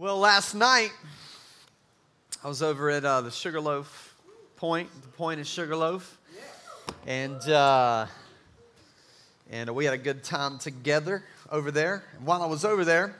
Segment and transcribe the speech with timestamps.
[0.00, 0.92] Well, last night
[2.44, 4.14] I was over at uh, the Sugarloaf
[4.54, 6.16] Point, the point is Sugarloaf,
[7.04, 8.06] and uh,
[9.50, 12.04] and we had a good time together over there.
[12.16, 13.16] And while I was over there,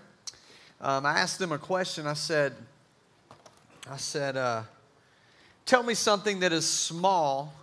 [0.80, 2.06] um, I asked them a question.
[2.06, 2.54] I said,
[3.90, 4.62] I said, uh,
[5.66, 7.54] tell me something that is small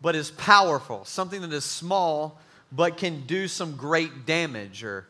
[0.00, 2.40] but is powerful, something that is small
[2.72, 5.06] but can do some great damage, or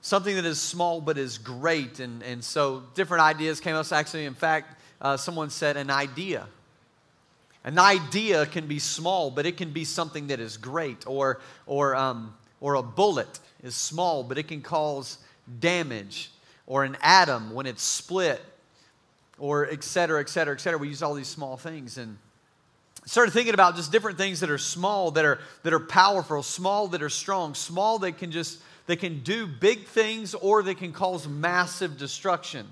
[0.00, 2.00] something that is small but is great.
[2.00, 3.90] And, and so different ideas came up.
[3.92, 6.46] Actually, in fact, uh, someone said an idea.
[7.64, 11.06] An idea can be small, but it can be something that is great.
[11.06, 15.18] Or, or, um, or a bullet is small, but it can cause
[15.58, 16.30] damage.
[16.66, 18.40] Or an atom, when it's split,
[19.38, 20.78] or et cetera, et cetera, et cetera.
[20.78, 21.98] We use all these small things.
[21.98, 22.16] And
[23.06, 26.88] started thinking about just different things that are small, that are, that are powerful, small
[26.88, 30.92] that are strong, small that can just they can do big things or they can
[30.92, 32.66] cause massive destruction.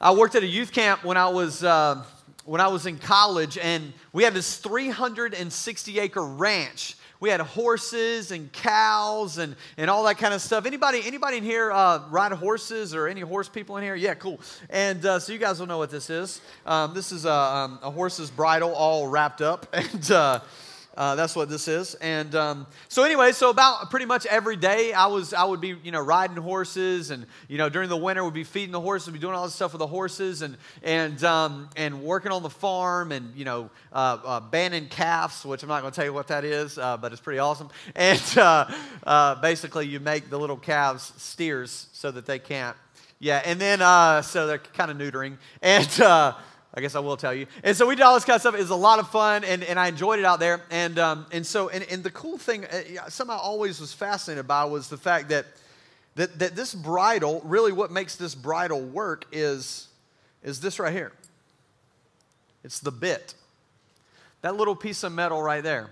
[0.00, 2.02] I worked at a youth camp when I was, uh,
[2.46, 6.96] when I was in college, and we had this 360 acre ranch.
[7.20, 10.64] We had horses and cows and, and all that kind of stuff.
[10.64, 13.94] Anybody, anybody in here uh, ride horses or any horse people in here?
[13.94, 14.40] Yeah, cool.
[14.70, 16.40] And uh, so you guys will know what this is.
[16.64, 19.66] Um, this is a, um, a horse's bridle all wrapped up.
[19.74, 20.10] And
[20.96, 21.94] uh, that's what this is.
[21.96, 25.76] And um, so anyway, so about pretty much every day, I was I would be
[25.82, 29.08] you know riding horses, and you know during the winter would be feeding the horses,
[29.08, 32.42] would be doing all this stuff with the horses, and and um, and working on
[32.42, 36.04] the farm, and you know uh, uh, banding calves, which I'm not going to tell
[36.04, 37.68] you what that is, uh, but it's pretty awesome.
[37.96, 38.70] And uh,
[39.04, 42.76] uh, basically, you make the little calves steers so that they can't.
[43.18, 43.78] Yeah, and then
[44.22, 46.34] so they're kind of neutering and.
[46.76, 47.46] I guess I will tell you.
[47.62, 48.54] And so we did all this kind of stuff.
[48.54, 50.60] It was a lot of fun, and, and I enjoyed it out there.
[50.70, 54.48] And, um, and so, and, and the cool thing, uh, something I always was fascinated
[54.48, 55.46] by was the fact that,
[56.16, 59.86] that, that this bridle, really what makes this bridle work is,
[60.42, 61.12] is this right here.
[62.64, 63.34] It's the bit.
[64.40, 65.90] That little piece of metal right there.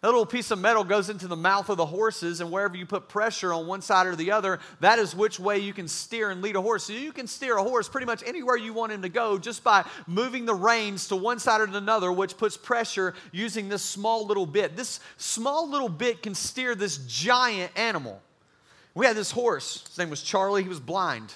[0.00, 2.86] That little piece of metal goes into the mouth of the horses, and wherever you
[2.86, 6.30] put pressure on one side or the other, that is which way you can steer
[6.30, 6.84] and lead a horse.
[6.84, 9.62] So you can steer a horse pretty much anywhere you want him to go just
[9.62, 14.26] by moving the reins to one side or another, which puts pressure using this small
[14.26, 14.74] little bit.
[14.74, 18.22] This small little bit can steer this giant animal.
[18.94, 21.34] We had this horse, his name was Charlie, he was blind.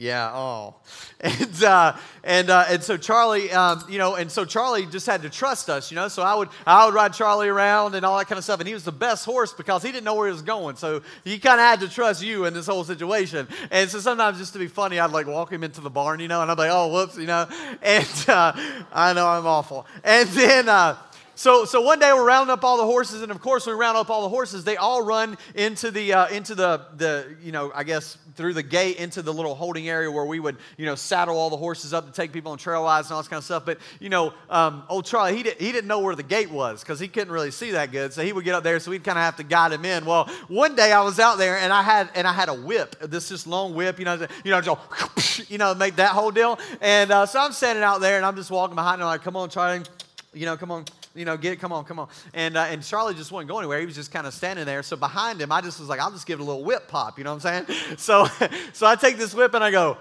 [0.00, 0.76] Yeah, oh.
[1.22, 5.20] And, uh, and, uh, and so Charlie, um, you know, and so Charlie just had
[5.20, 6.08] to trust us, you know.
[6.08, 8.58] So I would, I would ride Charlie around and all that kind of stuff.
[8.58, 10.76] And he was the best horse because he didn't know where he was going.
[10.76, 13.46] So he kind of had to trust you in this whole situation.
[13.70, 16.28] And so sometimes just to be funny, I'd like walk him into the barn, you
[16.28, 17.46] know, and I'd be like, oh, whoops, you know.
[17.82, 18.52] And uh,
[18.90, 19.86] I know I'm awful.
[20.02, 20.96] And then, uh,
[21.40, 23.96] so, so one day we're rounding up all the horses, and of course, we round
[23.96, 27.72] up all the horses, they all run into the, uh, into the, the, you know,
[27.74, 30.94] I guess through the gate into the little holding area where we would, you know,
[30.94, 33.38] saddle all the horses up to take people on trail rides and all this kind
[33.38, 33.64] of stuff.
[33.64, 36.82] But, you know, um, old Charlie, he, did, he didn't know where the gate was
[36.82, 38.12] because he couldn't really see that good.
[38.12, 40.04] So he would get up there, so we'd kind of have to guide him in.
[40.04, 42.96] Well, one day I was out there and I had, and I had a whip,
[43.00, 46.58] this just long whip, you know, you know, just, you know, make that whole deal.
[46.82, 49.36] And uh, so I'm standing out there and I'm just walking behind him like, come
[49.36, 49.84] on, Charlie,
[50.34, 50.84] you know, come on
[51.14, 52.08] you know, get it, come on, come on.
[52.34, 53.80] And, uh, and Charlie just wasn't going anywhere.
[53.80, 54.82] He was just kind of standing there.
[54.82, 57.18] So behind him, I just was like, I'll just give it a little whip pop,
[57.18, 57.96] you know what I'm saying?
[57.98, 58.26] So,
[58.72, 59.96] so I take this whip and I go,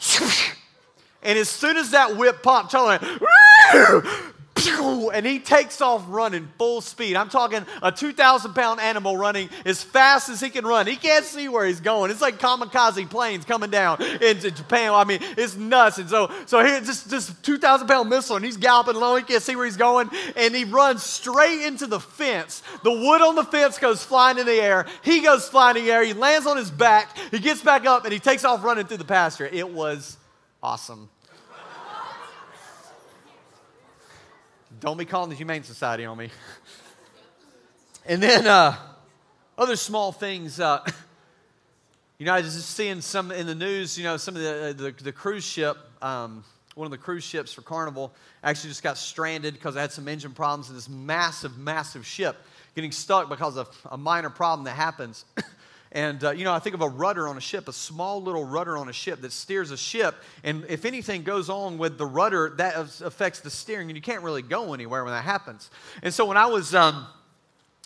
[1.22, 4.04] and as soon as that whip popped, Charlie went,
[4.68, 7.16] and he takes off running full speed.
[7.16, 10.86] I'm talking a 2,000 pound animal running as fast as he can run.
[10.86, 12.10] He can't see where he's going.
[12.10, 14.92] It's like kamikaze planes coming down into Japan.
[14.92, 15.98] I mean, it's nuts.
[15.98, 19.18] And so, so here, just this 2,000 pound missile, and he's galloping along.
[19.18, 22.62] He can't see where he's going, and he runs straight into the fence.
[22.82, 24.86] The wood on the fence goes flying in the air.
[25.02, 26.04] He goes flying in the air.
[26.04, 27.16] He lands on his back.
[27.30, 29.46] He gets back up, and he takes off running through the pasture.
[29.46, 30.16] It was
[30.62, 31.08] awesome.
[34.80, 36.30] Don't be calling the Humane Society on me.
[38.06, 38.74] and then uh,
[39.58, 40.58] other small things.
[40.58, 40.82] Uh,
[42.18, 44.68] you know, I was just seeing some in the news, you know, some of the,
[44.68, 46.44] uh, the, the cruise ship, um,
[46.76, 48.10] one of the cruise ships for Carnival
[48.42, 52.38] actually just got stranded because it had some engine problems in this massive, massive ship
[52.74, 55.26] getting stuck because of a minor problem that happens.
[55.92, 58.44] And, uh, you know, I think of a rudder on a ship, a small little
[58.44, 60.14] rudder on a ship that steers a ship.
[60.44, 64.22] And if anything goes on with the rudder, that affects the steering, and you can't
[64.22, 65.68] really go anywhere when that happens.
[66.02, 67.06] And so when I was, um,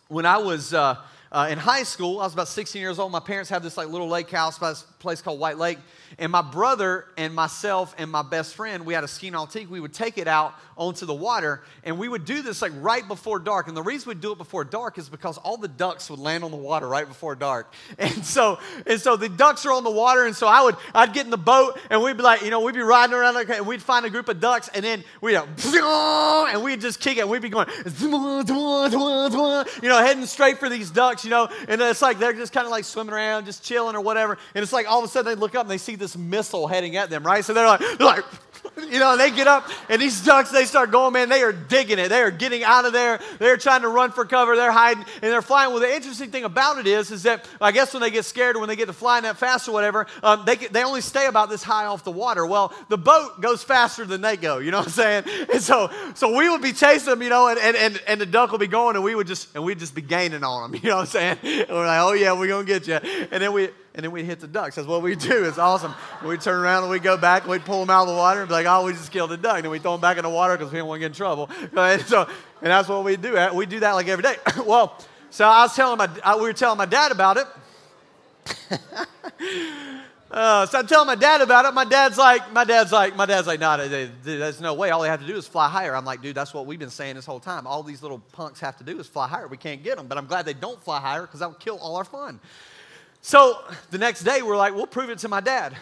[0.09, 0.97] when I was, uh,
[1.33, 3.11] uh, in high school, I was about 16 years old.
[3.11, 5.79] My parents had this like little lake house by this place called White Lake.
[6.19, 9.69] And my brother and myself and my best friend, we had a ski nautique.
[9.69, 13.07] We would take it out onto the water, and we would do this like right
[13.07, 13.69] before dark.
[13.69, 16.43] And the reason we'd do it before dark is because all the ducks would land
[16.45, 17.73] on the water right before dark.
[18.05, 21.13] And so, and so the ducks are on the water, and so I would, I'd
[21.13, 23.49] get in the boat, and we'd be like, you know, we'd be riding around, like,
[23.49, 27.17] and we'd find a group of ducks, and then we'd, go, and we'd just kick
[27.17, 27.69] it, and we'd be going,
[28.01, 32.67] you know, heading straight for these ducks, you know, and it's like they're just kind
[32.67, 35.35] of like swimming around, just chilling or whatever, and it's like all of a sudden
[35.35, 37.45] they look up and they see this missile heading at them, right?
[37.45, 38.25] So they're like, they're like,
[38.91, 41.99] you know, they get up, and these ducks, they start going, man, they are digging
[41.99, 42.09] it.
[42.09, 43.21] They are getting out of there.
[43.39, 44.57] They're trying to run for cover.
[44.57, 45.73] They're hiding, and they're flying.
[45.73, 48.57] Well, the interesting thing about it is, is that I guess when they get scared
[48.57, 51.27] or when they get to flying that fast or whatever, um, they, they only stay
[51.27, 52.47] about this high off the water.
[52.47, 55.25] Well, the boat goes faster than they go, you know what I'm saying?
[55.55, 58.27] And so, so we would be chasing them, you know, and, and, and, and the
[58.27, 60.81] duck would be going, and we would just, and we'd just be gaining on them,
[60.83, 61.39] you know what I'm saying?
[61.43, 62.95] And we're like, oh, yeah, we're going to get you.
[63.31, 64.75] And then we, and then we'd hit the ducks.
[64.75, 65.45] That's what we do.
[65.45, 65.95] It's awesome.
[66.25, 68.41] We'd turn around and we'd go back and we'd pull them out of the water
[68.41, 69.59] and be like, oh, we just killed a duck.
[69.59, 71.13] And we throw them back in the water because we don't want to get in
[71.13, 71.49] trouble.
[71.77, 72.23] And, so,
[72.61, 73.37] and that's what we do.
[73.55, 74.37] We do that like every day.
[74.67, 74.99] well,
[75.31, 77.47] so I was telling my, we were telling my dad about it.
[80.31, 81.75] Uh, so I'm telling my dad about it.
[81.75, 84.91] My dad's like, my dad's like, my dad's like, nah, there's no way.
[84.91, 85.95] All they have to do is fly higher.
[85.95, 87.69] I'm like, dude, that's what we've been saying this whole time.
[87.69, 89.47] All these little punks have to do is fly higher.
[89.47, 91.79] We can't get them, but I'm glad they don't fly higher because that would kill
[91.79, 92.41] all our fun.
[93.27, 93.59] So
[93.91, 95.75] the next day, we're like, we'll prove it to my dad.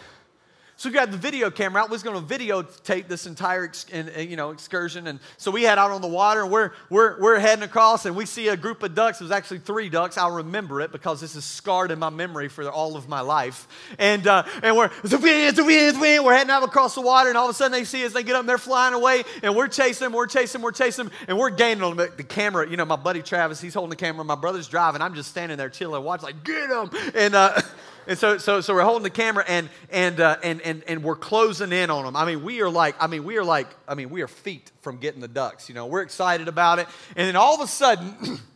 [0.83, 1.87] So we got the video camera out.
[1.87, 3.71] We was going to videotape this entire
[4.17, 7.39] you know excursion, and so we head out on the water, and we're we're we're
[7.39, 9.21] heading across, and we see a group of ducks.
[9.21, 10.17] It was actually three ducks.
[10.17, 13.65] I'll remember it because this is scarred in my memory for all of my life.
[13.97, 14.91] And uh, and we're.
[15.03, 18.11] We're heading out across the water, and all of a sudden they see us.
[18.11, 20.73] They get up, and they're flying away, and we're chasing them, we're chasing them, we're
[20.73, 22.09] chasing them, and we're gaining on them.
[22.17, 24.25] The camera, you know, my buddy Travis, he's holding the camera.
[24.25, 25.01] My brother's driving.
[25.01, 27.35] I'm just standing there chilling, watching, like get them, and.
[27.35, 27.61] Uh,
[28.07, 31.15] And so, so, so we're holding the camera and, and, uh, and, and, and we're
[31.15, 32.15] closing in on them.
[32.15, 34.71] I mean, we are like, I mean, we are like, I mean, we are feet
[34.81, 35.69] from getting the ducks.
[35.69, 36.87] You know, we're excited about it.
[37.15, 38.39] And then all of a sudden,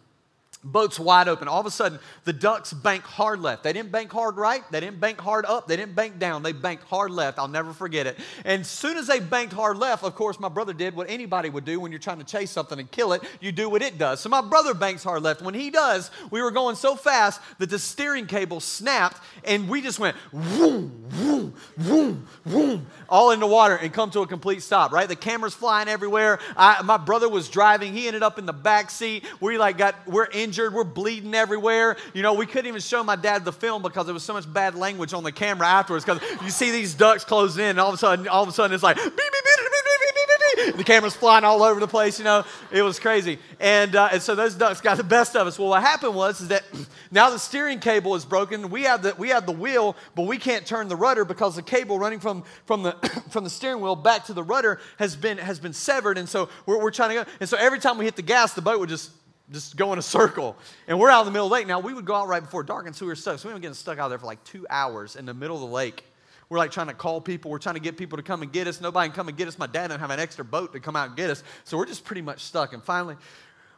[0.71, 1.47] boat's wide open.
[1.47, 3.63] All of a sudden, the ducks bank hard left.
[3.63, 4.63] They didn't bank hard right.
[4.71, 5.67] They didn't bank hard up.
[5.67, 6.43] They didn't bank down.
[6.43, 7.39] They banked hard left.
[7.39, 8.17] I'll never forget it.
[8.45, 11.49] And as soon as they banked hard left, of course, my brother did what anybody
[11.49, 13.23] would do when you're trying to chase something and kill it.
[13.39, 14.19] You do what it does.
[14.19, 15.41] So my brother banks hard left.
[15.41, 19.81] When he does, we were going so fast that the steering cable snapped and we
[19.81, 24.61] just went boom, boom, boom, boom, all in the water and come to a complete
[24.61, 25.07] stop, right?
[25.07, 26.39] The camera's flying everywhere.
[26.55, 27.93] I, my brother was driving.
[27.93, 29.23] He ended up in the back seat.
[29.39, 30.25] We like got, we're
[30.57, 30.73] injured.
[30.73, 31.97] We're bleeding everywhere.
[32.13, 34.51] You know, we couldn't even show my dad the film because there was so much
[34.51, 37.89] bad language on the camera afterwards because you see these ducks closing in and all
[37.89, 41.43] of a sudden, all of a sudden it's like, beep, beep, beep, the camera's flying
[41.43, 42.43] all over the place, you know.
[42.71, 43.37] It was crazy.
[43.59, 45.59] And, uh, and so those ducks got the best of us.
[45.59, 46.63] Well, what happened was is that
[47.11, 48.69] now the steering cable is broken.
[48.69, 51.61] We have the, we have the wheel, but we can't turn the rudder because the
[51.61, 52.93] cable running from, from, the,
[53.29, 56.17] from the steering wheel back to the rudder has been, has been severed.
[56.17, 57.31] And so we're, we're trying to go.
[57.39, 59.11] And so every time we hit the gas, the boat would just
[59.51, 60.57] just go in a circle.
[60.87, 61.67] And we're out in the middle of the lake.
[61.67, 63.39] Now, we would go out right before dark, and so we were stuck.
[63.39, 65.61] So we were getting stuck out there for like two hours in the middle of
[65.61, 66.03] the lake.
[66.49, 67.51] We're like trying to call people.
[67.51, 68.79] We're trying to get people to come and get us.
[68.79, 69.57] Nobody can come and get us.
[69.57, 71.43] My dad didn't have an extra boat to come out and get us.
[71.65, 72.73] So we're just pretty much stuck.
[72.73, 73.15] And finally,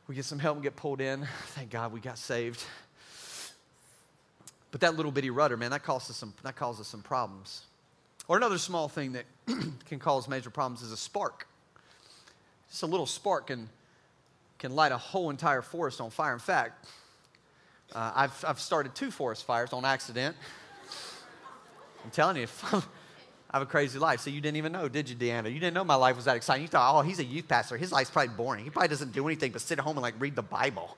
[0.07, 1.27] we get some help and get pulled in.
[1.47, 2.63] Thank God we got saved.
[4.71, 7.63] But that little bitty rudder, man, that causes some, that causes some problems.
[8.27, 9.25] Or another small thing that
[9.87, 11.47] can cause major problems is a spark.
[12.69, 13.67] Just a little spark can,
[14.59, 16.33] can light a whole entire forest on fire.
[16.33, 16.85] In fact,
[17.95, 20.35] uh, I've, I've started two forest fires on accident.
[22.03, 22.81] I'm telling you, I
[23.53, 24.19] have a crazy life.
[24.19, 25.51] So you didn't even know, did you, Deanna?
[25.51, 26.61] You didn't know my life was that exciting.
[26.61, 27.77] You thought, oh, he's a youth pastor.
[27.77, 28.63] His life's probably boring.
[28.63, 30.97] He probably doesn't do anything but sit at home and like read the Bible.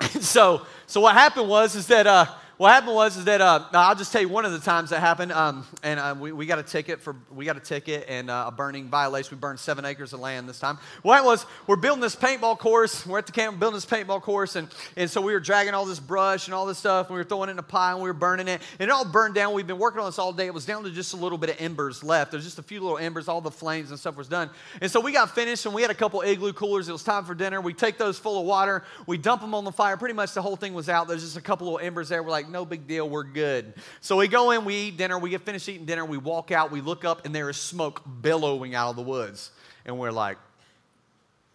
[0.20, 2.26] so, so what happened was is that uh,
[2.60, 5.00] what happened was is that uh, I'll just tell you one of the times that
[5.00, 5.32] happened.
[5.32, 8.44] Um, and uh, we, we got a ticket for we got a ticket and uh,
[8.48, 9.34] a burning violation.
[9.34, 10.76] We burned seven acres of land this time.
[11.00, 13.06] What was we're building this paintball course.
[13.06, 15.86] We're at the camp building this paintball course, and and so we were dragging all
[15.86, 17.06] this brush and all this stuff.
[17.06, 18.92] And we were throwing it in a pile and we were burning it, and it
[18.92, 19.54] all burned down.
[19.54, 20.44] We've been working on this all day.
[20.44, 22.30] It was down to just a little bit of embers left.
[22.30, 23.26] There's just a few little embers.
[23.26, 24.50] All the flames and stuff was done.
[24.82, 26.90] And so we got finished, and we had a couple igloo coolers.
[26.90, 27.62] It was time for dinner.
[27.62, 28.84] We take those full of water.
[29.06, 29.96] We dump them on the fire.
[29.96, 31.08] Pretty much the whole thing was out.
[31.08, 32.22] There's just a couple little embers there.
[32.22, 33.08] We're like, no big deal.
[33.08, 33.74] We're good.
[34.00, 36.70] So we go in, we eat dinner, we get finished eating dinner, we walk out,
[36.70, 39.50] we look up, and there is smoke billowing out of the woods.
[39.84, 40.38] And we're like,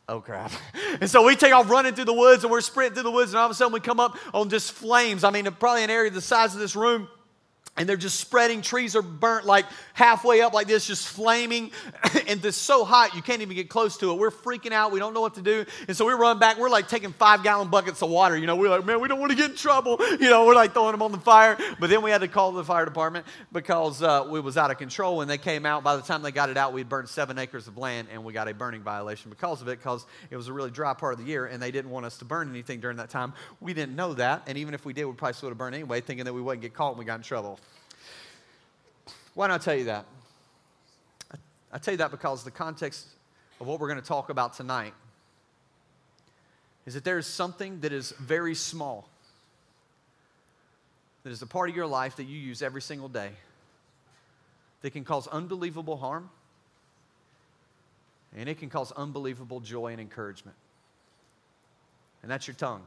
[0.07, 0.51] oh crap.
[1.01, 3.31] And so we take off running through the woods, and we're sprinting through the woods,
[3.31, 5.25] and all of a sudden we come up on just flames.
[5.25, 7.09] I mean, probably an area the size of this room
[7.77, 8.61] and they're just spreading.
[8.61, 11.71] Trees are burnt like halfway up, like this, just flaming.
[12.27, 14.17] and it's so hot, you can't even get close to it.
[14.17, 14.91] We're freaking out.
[14.91, 15.65] We don't know what to do.
[15.87, 16.57] And so we run back.
[16.57, 18.37] We're like taking five gallon buckets of water.
[18.37, 19.99] You know, we're like, man, we don't want to get in trouble.
[20.15, 21.57] You know, we're like throwing them on the fire.
[21.79, 24.77] But then we had to call the fire department because uh, we was out of
[24.77, 25.17] control.
[25.17, 27.67] When they came out, by the time they got it out, we'd burned seven acres
[27.67, 30.53] of land and we got a burning violation because of it because it was a
[30.53, 32.97] really dry part of the year and they didn't want us to burn anything during
[32.97, 33.33] that time.
[33.59, 34.43] We didn't know that.
[34.47, 36.41] And even if we did, we probably still would have burned anyway, thinking that we
[36.41, 37.59] wouldn't get caught and we got in trouble.
[39.35, 40.05] Why don't I tell you that?
[41.71, 43.05] I tell you that because the context
[43.59, 44.93] of what we're going to talk about tonight
[46.85, 49.09] is that there is something that is very small,
[51.23, 53.31] that is a part of your life that you use every single day,
[54.81, 56.29] that can cause unbelievable harm,
[58.37, 60.55] and it can cause unbelievable joy and encouragement.
[62.21, 62.83] And that's your tongue.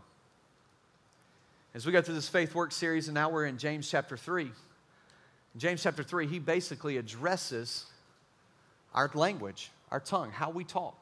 [1.75, 4.51] As we go through this faith work series, and now we're in James chapter 3.
[5.57, 7.87] James chapter 3, he basically addresses
[8.95, 10.97] our language, our tongue, how we talk.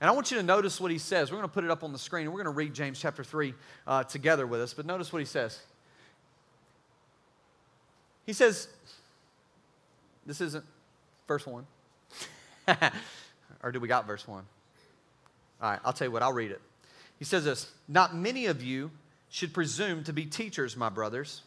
[0.00, 1.30] And I want you to notice what he says.
[1.30, 3.00] We're going to put it up on the screen and we're going to read James
[3.00, 3.52] chapter 3
[3.86, 4.72] uh, together with us.
[4.74, 5.58] But notice what he says.
[8.24, 8.68] He says,
[10.24, 10.64] this isn't
[11.26, 11.66] verse 1.
[13.62, 14.44] or do we got verse 1?
[15.60, 16.60] All right, I'll tell you what, I'll read it.
[17.18, 18.92] He says this Not many of you
[19.30, 21.42] should presume to be teachers, my brothers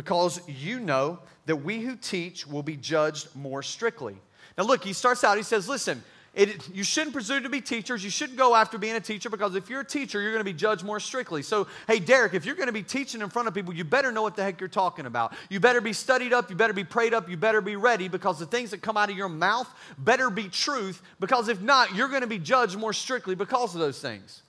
[0.00, 4.16] because you know that we who teach will be judged more strictly.
[4.56, 6.02] Now, look, he starts out, he says, Listen,
[6.32, 8.02] it, you shouldn't presume to be teachers.
[8.02, 10.50] You shouldn't go after being a teacher because if you're a teacher, you're going to
[10.50, 11.42] be judged more strictly.
[11.42, 14.10] So, hey, Derek, if you're going to be teaching in front of people, you better
[14.10, 15.34] know what the heck you're talking about.
[15.50, 16.48] You better be studied up.
[16.48, 17.28] You better be prayed up.
[17.28, 20.48] You better be ready because the things that come out of your mouth better be
[20.48, 24.42] truth because if not, you're going to be judged more strictly because of those things.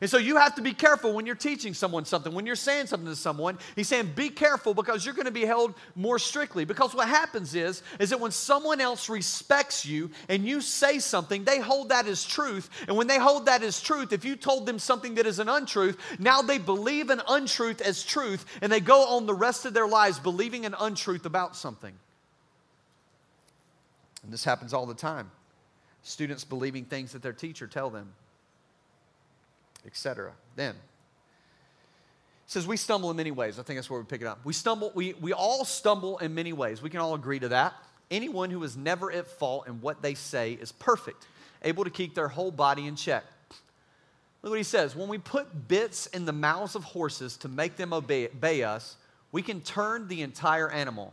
[0.00, 2.86] And so you have to be careful when you're teaching someone something, when you're saying
[2.86, 3.58] something to someone.
[3.74, 6.64] He's saying, be careful because you're going to be held more strictly.
[6.64, 11.42] Because what happens is, is that when someone else respects you and you say something,
[11.42, 12.70] they hold that as truth.
[12.86, 15.48] And when they hold that as truth, if you told them something that is an
[15.48, 19.74] untruth, now they believe an untruth as truth and they go on the rest of
[19.74, 21.94] their lives believing an untruth about something.
[24.22, 25.30] And this happens all the time.
[26.02, 28.12] Students believing things that their teacher tell them
[29.88, 30.32] etc.
[30.54, 30.76] Then,
[32.46, 33.58] says we stumble in many ways.
[33.58, 34.38] I think that's where we pick it up.
[34.44, 36.80] We stumble, we, we all stumble in many ways.
[36.80, 37.74] We can all agree to that.
[38.10, 41.26] Anyone who is never at fault in what they say is perfect,
[41.62, 43.24] able to keep their whole body in check.
[44.42, 44.94] Look what he says.
[44.94, 48.96] When we put bits in the mouths of horses to make them obey, obey us,
[49.32, 51.12] we can turn the entire animal.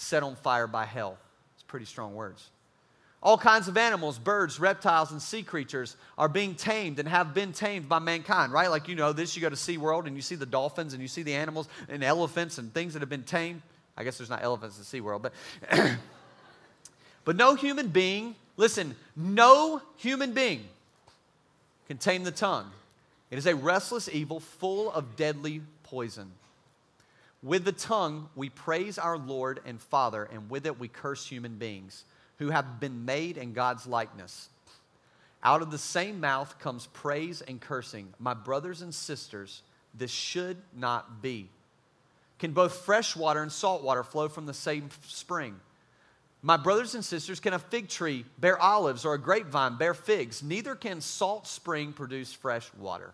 [0.00, 1.18] set on fire by hell.
[1.54, 2.48] It's pretty strong words.
[3.22, 7.52] All kinds of animals, birds, reptiles, and sea creatures are being tamed and have been
[7.52, 8.70] tamed by mankind, right?
[8.70, 11.08] Like you know this, you go to SeaWorld and you see the dolphins and you
[11.08, 13.60] see the animals and elephants and things that have been tamed.
[13.94, 15.32] I guess there's not elephants in SeaWorld, but
[17.24, 20.64] but no human being, listen, no human being
[21.88, 22.70] can tame the tongue.
[23.30, 26.32] It is a restless evil full of deadly poison.
[27.42, 31.56] With the tongue, we praise our Lord and Father, and with it, we curse human
[31.56, 32.04] beings
[32.38, 34.48] who have been made in God's likeness.
[35.42, 38.12] Out of the same mouth comes praise and cursing.
[38.18, 39.62] My brothers and sisters,
[39.94, 41.48] this should not be.
[42.38, 45.56] Can both fresh water and salt water flow from the same spring?
[46.42, 50.42] My brothers and sisters, can a fig tree bear olives or a grapevine bear figs?
[50.42, 53.12] Neither can salt spring produce fresh water.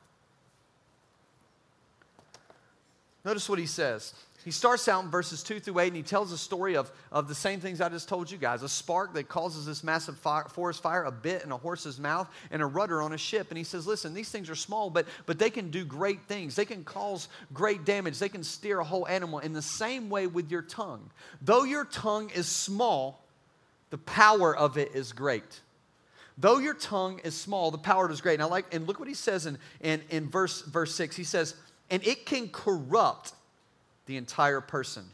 [3.27, 4.15] Notice what he says.
[4.45, 7.27] He starts out in verses 2 through 8 and he tells a story of, of
[7.27, 10.45] the same things I just told you guys a spark that causes this massive fire,
[10.45, 13.49] forest fire, a bit in a horse's mouth, and a rudder on a ship.
[13.49, 16.55] And he says, Listen, these things are small, but, but they can do great things.
[16.55, 18.21] They can cause great damage.
[18.21, 21.11] They can steer a whole animal in the same way with your tongue.
[21.43, 23.25] Though your tongue is small,
[23.91, 25.63] the power of it is great.
[26.39, 28.35] Though your tongue is small, the power is great.
[28.35, 31.17] And I like, and look what he says in, in, in verse, verse 6.
[31.17, 31.57] He says,
[31.91, 33.33] and it can corrupt
[34.07, 35.05] the entire person.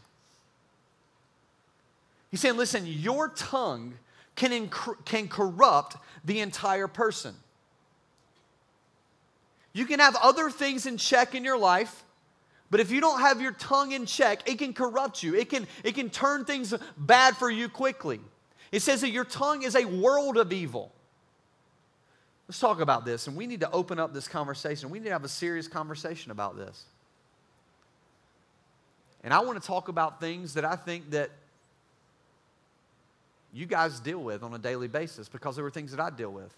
[2.31, 3.95] He's saying, listen, your tongue
[4.37, 7.35] can, inc- can corrupt the entire person.
[9.75, 12.05] You can have other things in check in your life,
[12.73, 15.35] But if you don't have your tongue in check, it can corrupt you.
[15.35, 18.19] It can, it can turn things bad for you quickly.
[18.73, 20.91] It says that your tongue is a world of evil.
[22.53, 24.91] Let's talk about this, and we need to open up this conversation.
[24.91, 26.85] We need to have a serious conversation about this.
[29.25, 31.31] And I want to talk about things that I think that
[33.55, 36.31] you guys deal with on a daily basis because there were things that I deal
[36.31, 36.55] with.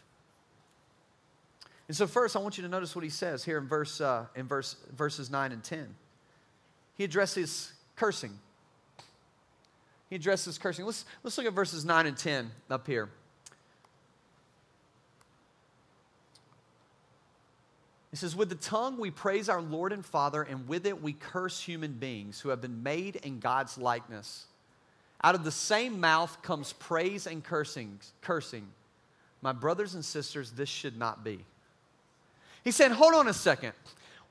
[1.87, 4.27] And so first, I want you to notice what he says here in verse uh,
[4.35, 5.95] in verse verses nine and ten.
[6.99, 8.37] He addresses cursing.
[10.11, 10.87] He addresses cursing.
[10.87, 13.11] Let's let's look at verses nine and ten up here.
[18.15, 21.15] He says, With the tongue we praise our Lord and Father, and with it we
[21.15, 24.45] curse human beings who have been made in God's likeness.
[25.25, 27.99] Out of the same mouth comes praise and cursing.
[28.21, 28.69] cursing.
[29.43, 31.41] My brothers and sisters, this should not be.
[32.63, 33.73] He said, Hold on a second.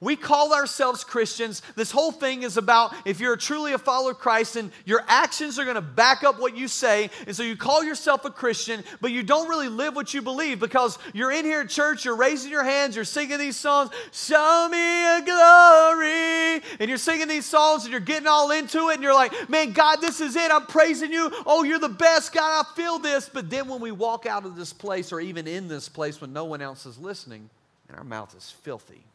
[0.03, 1.61] We call ourselves Christians.
[1.77, 5.57] This whole thing is about if you're truly a follower of Christ and your actions
[5.57, 7.09] are going to back up what you say.
[7.25, 10.59] And so you call yourself a Christian, but you don't really live what you believe
[10.59, 14.67] because you're in here at church, you're raising your hands, you're singing these songs, Show
[14.69, 16.61] me a glory.
[16.81, 19.71] And you're singing these songs and you're getting all into it and you're like, Man,
[19.71, 20.51] God, this is it.
[20.51, 21.31] I'm praising you.
[21.45, 22.33] Oh, you're the best.
[22.33, 23.29] God, I feel this.
[23.29, 26.33] But then when we walk out of this place or even in this place when
[26.33, 27.49] no one else is listening,
[27.87, 29.05] and our mouth is filthy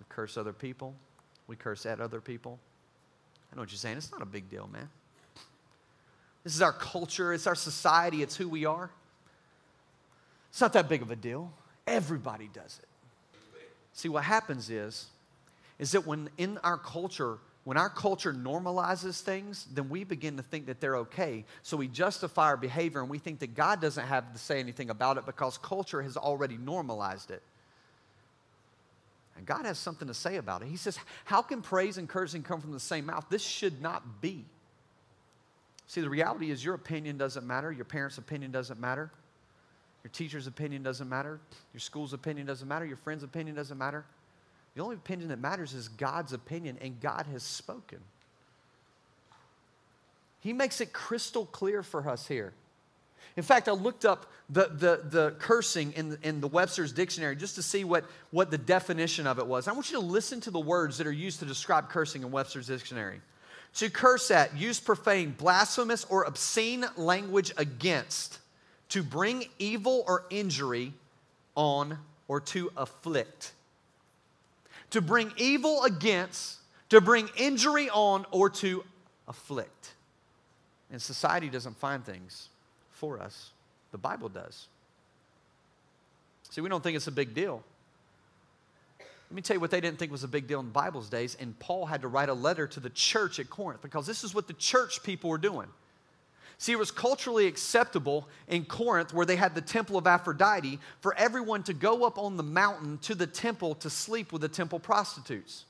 [0.00, 0.94] we curse other people.
[1.46, 2.58] We curse at other people.
[3.52, 3.98] I know what you're saying.
[3.98, 4.88] It's not a big deal, man.
[6.42, 8.90] This is our culture, it's our society, it's who we are.
[10.48, 11.52] It's not that big of a deal.
[11.86, 12.88] Everybody does it.
[13.92, 15.06] See, what happens is,
[15.78, 20.42] is that when in our culture, when our culture normalizes things, then we begin to
[20.42, 21.44] think that they're okay.
[21.62, 24.88] So we justify our behavior and we think that God doesn't have to say anything
[24.88, 27.42] about it because culture has already normalized it.
[29.40, 30.68] And God has something to say about it.
[30.68, 33.24] He says, How can praise and cursing come from the same mouth?
[33.30, 34.44] This should not be.
[35.86, 39.10] See, the reality is your opinion doesn't matter, your parents' opinion doesn't matter,
[40.04, 41.40] your teacher's opinion doesn't matter,
[41.72, 44.04] your school's opinion doesn't matter, your friend's opinion doesn't matter.
[44.74, 48.00] The only opinion that matters is God's opinion, and God has spoken.
[50.40, 52.52] He makes it crystal clear for us here.
[53.36, 57.54] In fact, I looked up the, the, the cursing in, in the Webster's dictionary just
[57.54, 59.68] to see what, what the definition of it was.
[59.68, 62.30] I want you to listen to the words that are used to describe cursing in
[62.30, 63.20] Webster's dictionary.
[63.76, 68.40] To curse at, use profane, blasphemous, or obscene language against,
[68.88, 70.92] to bring evil or injury
[71.54, 73.52] on, or to afflict.
[74.90, 78.84] To bring evil against, to bring injury on, or to
[79.28, 79.94] afflict.
[80.90, 82.48] And society doesn't find things
[83.00, 83.50] for us.
[83.92, 84.68] The Bible does.
[86.50, 87.64] See, we don't think it's a big deal.
[89.00, 91.08] Let me tell you what they didn't think was a big deal in the Bible's
[91.08, 94.22] days, and Paul had to write a letter to the church at Corinth because this
[94.22, 95.68] is what the church people were doing.
[96.58, 101.14] See, it was culturally acceptable in Corinth, where they had the temple of Aphrodite, for
[101.16, 104.78] everyone to go up on the mountain to the temple to sleep with the temple
[104.78, 105.64] prostitutes.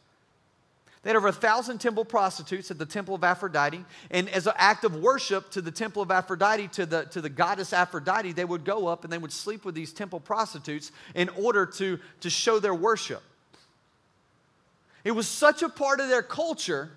[1.02, 3.84] They had over a thousand temple prostitutes at the temple of Aphrodite.
[4.10, 7.30] And as an act of worship to the temple of Aphrodite, to the, to the
[7.30, 11.30] goddess Aphrodite, they would go up and they would sleep with these temple prostitutes in
[11.30, 13.22] order to, to show their worship.
[15.02, 16.90] It was such a part of their culture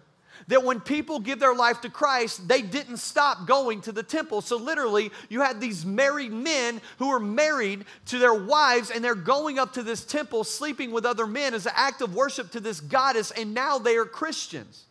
[0.48, 4.42] that when people give their life to Christ, they didn't stop going to the temple.
[4.42, 9.16] So, literally, you had these married men who were married to their wives, and they're
[9.16, 12.60] going up to this temple, sleeping with other men as an act of worship to
[12.60, 14.86] this goddess, and now they are Christians.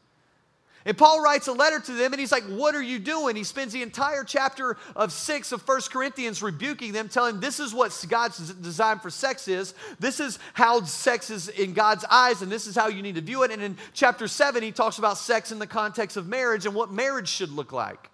[0.85, 3.37] And Paul writes a letter to them and he's like, What are you doing?
[3.37, 7.61] He spends the entire chapter of 6 of First Corinthians rebuking them, telling them this
[7.61, 9.75] is what God's design for sex is.
[10.01, 13.21] This is how sex is in God's eyes, and this is how you need to
[13.21, 13.51] view it.
[13.51, 16.93] And in chapter 7, he talks about sex in the context of marriage and what
[16.93, 18.11] marriage should look like.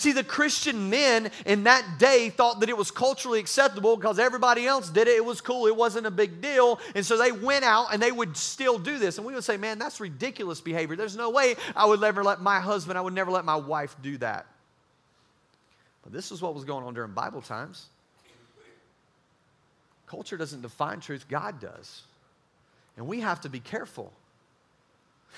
[0.00, 4.66] See, the Christian men in that day thought that it was culturally acceptable because everybody
[4.66, 5.16] else did it.
[5.18, 5.66] It was cool.
[5.66, 6.80] It wasn't a big deal.
[6.94, 9.18] And so they went out and they would still do this.
[9.18, 10.96] And we would say, man, that's ridiculous behavior.
[10.96, 13.94] There's no way I would never let my husband, I would never let my wife
[14.00, 14.46] do that.
[16.02, 17.84] But this is what was going on during Bible times.
[20.06, 22.04] Culture doesn't define truth, God does.
[22.96, 24.14] And we have to be careful.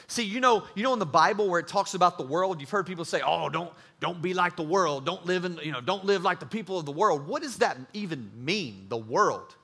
[0.06, 2.70] See, you know, you know in the Bible where it talks about the world, you've
[2.70, 5.06] heard people say, "Oh, don't don't be like the world.
[5.06, 7.58] Don't live in, you know, don't live like the people of the world." What does
[7.58, 9.54] that even mean, the world?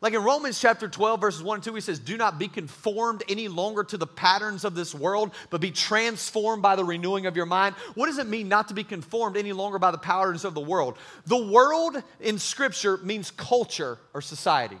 [0.00, 3.22] Like in Romans chapter 12 verses 1 and 2 he says, "Do not be conformed
[3.28, 7.34] any longer to the patterns of this world, but be transformed by the renewing of
[7.34, 10.44] your mind." What does it mean not to be conformed any longer by the patterns
[10.44, 10.96] of the world?
[11.24, 14.78] The world in scripture means culture or society.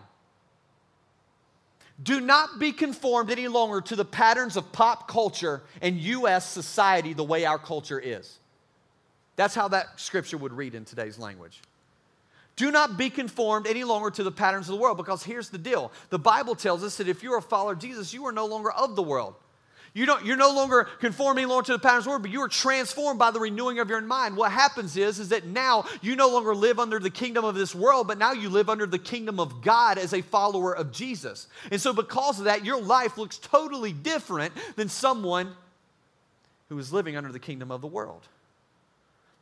[2.02, 6.48] Do not be conformed any longer to the patterns of pop culture and U.S.
[6.48, 8.38] society the way our culture is.
[9.36, 11.60] That's how that scripture would read in today's language.
[12.56, 15.58] Do not be conformed any longer to the patterns of the world because here's the
[15.58, 15.92] deal.
[16.08, 18.72] The Bible tells us that if you're a follower of Jesus, you are no longer
[18.72, 19.34] of the world.
[19.96, 22.42] You don't, you're no longer conforming longer to the patterns of the world, but you
[22.42, 24.36] are transformed by the renewing of your mind.
[24.36, 27.74] What happens is, is that now you no longer live under the kingdom of this
[27.74, 31.46] world, but now you live under the kingdom of God as a follower of Jesus.
[31.70, 35.56] And so, because of that, your life looks totally different than someone
[36.68, 38.28] who is living under the kingdom of the world.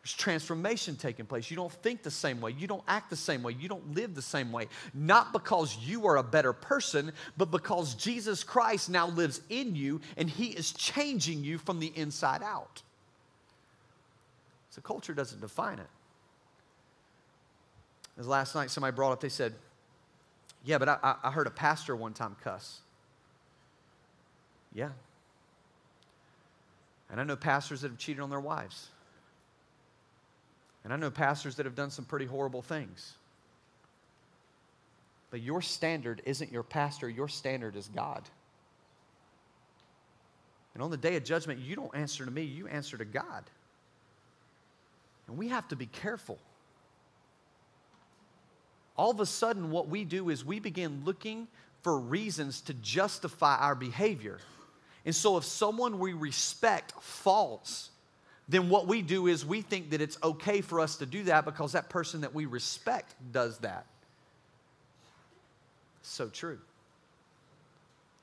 [0.05, 1.51] There's transformation taking place.
[1.51, 2.55] You don't think the same way.
[2.59, 3.57] You don't act the same way.
[3.59, 4.69] You don't live the same way.
[4.93, 10.03] Not because you are a better person, but because Jesus Christ now lives in you
[10.19, 12.83] and he is changing you from the inside out.
[14.69, 15.89] So culture doesn't define it.
[18.19, 19.55] As last night somebody brought up, they said,
[20.67, 22.81] Yeah, but I, I heard a pastor one time cuss.
[24.75, 24.91] Yeah.
[27.11, 28.89] And I know pastors that have cheated on their wives.
[30.85, 33.15] And I know pastors that have done some pretty horrible things.
[35.31, 38.23] But your standard isn't your pastor, your standard is God.
[40.75, 43.45] And on the day of judgment, you don't answer to me, you answer to God.
[45.27, 46.39] And we have to be careful.
[48.97, 51.49] All of a sudden, what we do is we begin looking
[51.83, 54.39] for reasons to justify our behavior.
[55.05, 57.91] And so, if someone we respect falls,
[58.49, 61.45] then what we do is we think that it's okay for us to do that
[61.45, 63.87] because that person that we respect does that.
[66.03, 66.59] So true.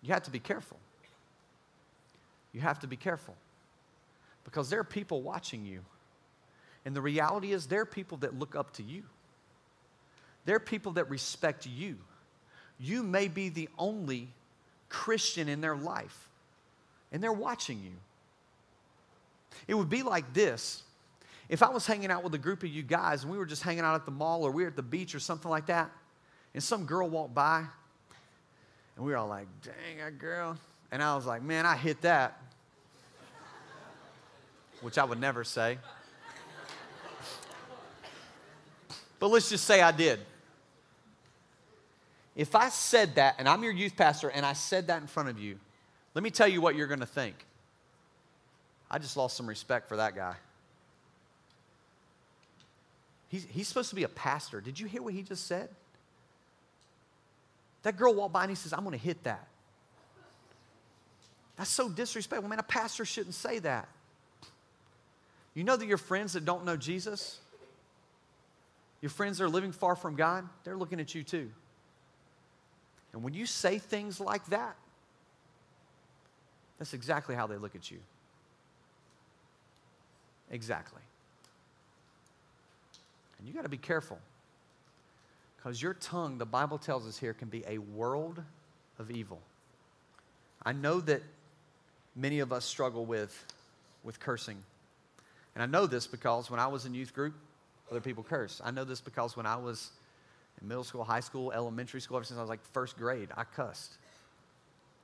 [0.04, 0.78] You have to be careful.
[2.54, 3.36] You have to be careful
[4.44, 5.80] because there are people watching you.
[6.86, 9.04] And the reality is, there are people that look up to you,
[10.46, 11.98] there are people that respect you.
[12.80, 14.30] You may be the only
[14.90, 16.30] Christian in their life,
[17.12, 17.92] and they're watching you.
[19.68, 20.84] It would be like this.
[21.50, 23.62] If I was hanging out with a group of you guys and we were just
[23.64, 25.92] hanging out at the mall or we were at the beach or something like that,
[26.54, 27.66] and some girl walked by,
[28.96, 30.58] and we were all like, dang, that girl.
[30.92, 32.42] And I was like, man, I hit that.
[34.82, 35.78] Which I would never say.
[39.20, 40.20] But let's just say I did.
[42.36, 45.30] If I said that, and I'm your youth pastor, and I said that in front
[45.30, 45.60] of you,
[46.16, 47.36] let me tell you what you're going to think.
[48.92, 50.36] I just lost some respect for that guy.
[53.30, 54.60] He's, he's supposed to be a pastor.
[54.60, 55.70] Did you hear what he just said?
[57.84, 59.48] That girl walked by and he says, I'm going to hit that.
[61.56, 62.50] That's so disrespectful.
[62.50, 63.88] Man, a pastor shouldn't say that.
[65.54, 67.40] You know that your friends that don't know Jesus,
[69.02, 71.50] your friends that are living far from God, they're looking at you too.
[73.14, 74.76] And when you say things like that,
[76.78, 78.00] that's exactly how they look at you.
[80.52, 81.02] Exactly.
[83.40, 84.20] And you got to be careful.
[85.58, 88.42] Because your tongue, the Bible tells us here, can be a world
[89.00, 89.42] of evil.
[90.64, 91.24] I know that
[92.16, 93.46] many of us struggle with,
[94.04, 94.58] with cursing.
[95.56, 97.34] And I know this because when I was in youth group,
[97.90, 98.62] other people curse.
[98.64, 99.92] I know this because when I was
[100.62, 103.44] in middle school, high school, elementary school, ever since I was like first grade, I
[103.44, 103.98] cussed.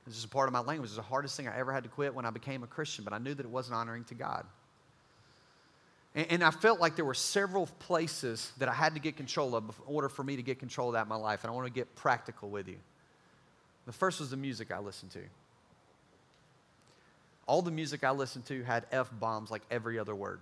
[0.06, 0.88] It's just a part of my language.
[0.88, 3.12] It's the hardest thing I ever had to quit when I became a Christian, but
[3.12, 4.46] I knew that it wasn't honoring to God.
[6.18, 9.64] And, I felt like there were several places that I had to get control of
[9.68, 11.44] in order for me to get control of that in my life.
[11.44, 12.78] And I want to get practical with you.
[13.86, 15.20] The first was the music I listened to.
[17.46, 20.40] All the music I listened to had F bombs like every other word.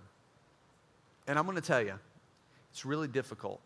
[1.27, 1.93] And I'm going to tell you,
[2.71, 3.61] it's really difficult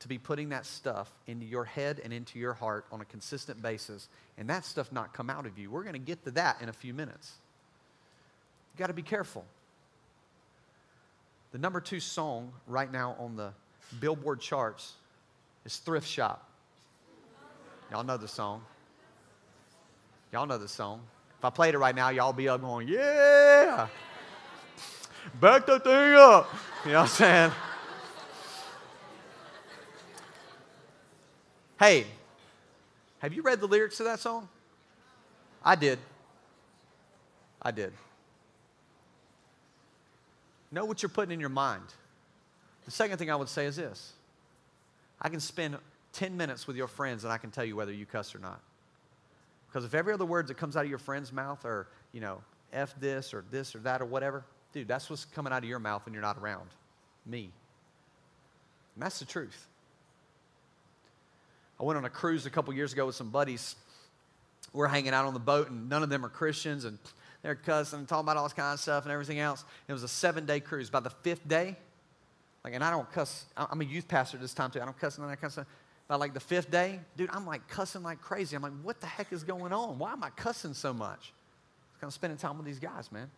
[0.00, 3.62] to be putting that stuff into your head and into your heart on a consistent
[3.62, 5.70] basis and that stuff not come out of you.
[5.70, 7.32] We're going to get to that in a few minutes.
[8.74, 9.46] You got to be careful.
[11.52, 13.52] The number two song right now on the
[13.98, 14.92] Billboard charts
[15.64, 16.48] is Thrift Shop.
[17.90, 18.62] Y'all know the song.
[20.32, 21.02] Y'all know the song.
[21.38, 23.88] If I played it right now, y'all be up going, yeah.
[25.40, 26.48] Back that thing up.
[26.84, 27.52] You know what I'm saying?
[31.80, 32.06] hey,
[33.18, 34.48] have you read the lyrics to that song?
[35.64, 35.98] I did.
[37.60, 37.92] I did.
[40.72, 41.84] Know what you're putting in your mind.
[42.84, 44.12] The second thing I would say is this
[45.20, 45.76] I can spend
[46.12, 48.60] 10 minutes with your friends and I can tell you whether you cuss or not.
[49.68, 52.42] Because if every other word that comes out of your friend's mouth are, you know,
[52.72, 55.78] F this or this or that or whatever, dude, that's what's coming out of your
[55.78, 56.68] mouth when you're not around
[57.26, 57.50] me.
[58.94, 59.68] And that's the truth.
[61.78, 63.76] I went on a cruise a couple years ago with some buddies,
[64.72, 66.98] we're hanging out on the boat, and none of them are Christians, and
[67.42, 69.64] they're cussing talking about all this kind of stuff and everything else.
[69.88, 70.90] It was a seven day cruise.
[70.90, 71.76] By the fifth day,
[72.64, 74.80] like, and I don't cuss, I'm a youth pastor this time too.
[74.80, 75.66] I don't cuss and that kind of stuff.
[76.08, 78.56] By like the fifth day, dude, I'm like cussing like crazy.
[78.56, 79.98] I'm like, what the heck is going on?
[79.98, 81.32] Why am I cussing so much?
[81.92, 83.30] It's Kind of spending time with these guys, man.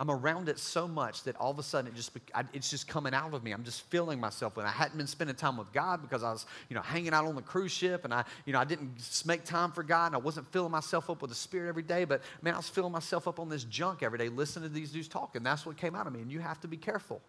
[0.00, 2.16] I'm around it so much that all of a sudden it just
[2.52, 3.50] it's just coming out of me.
[3.50, 4.56] I'm just feeling myself.
[4.56, 7.24] When I hadn't been spending time with God because I was, you know, hanging out
[7.24, 8.92] on the cruise ship and I, you know, I didn't
[9.26, 12.04] make time for God and I wasn't filling myself up with the Spirit every day.
[12.04, 14.92] But man, I was filling myself up on this junk every day, listening to these
[14.92, 16.20] dudes talk, and that's what came out of me.
[16.20, 17.20] And you have to be careful.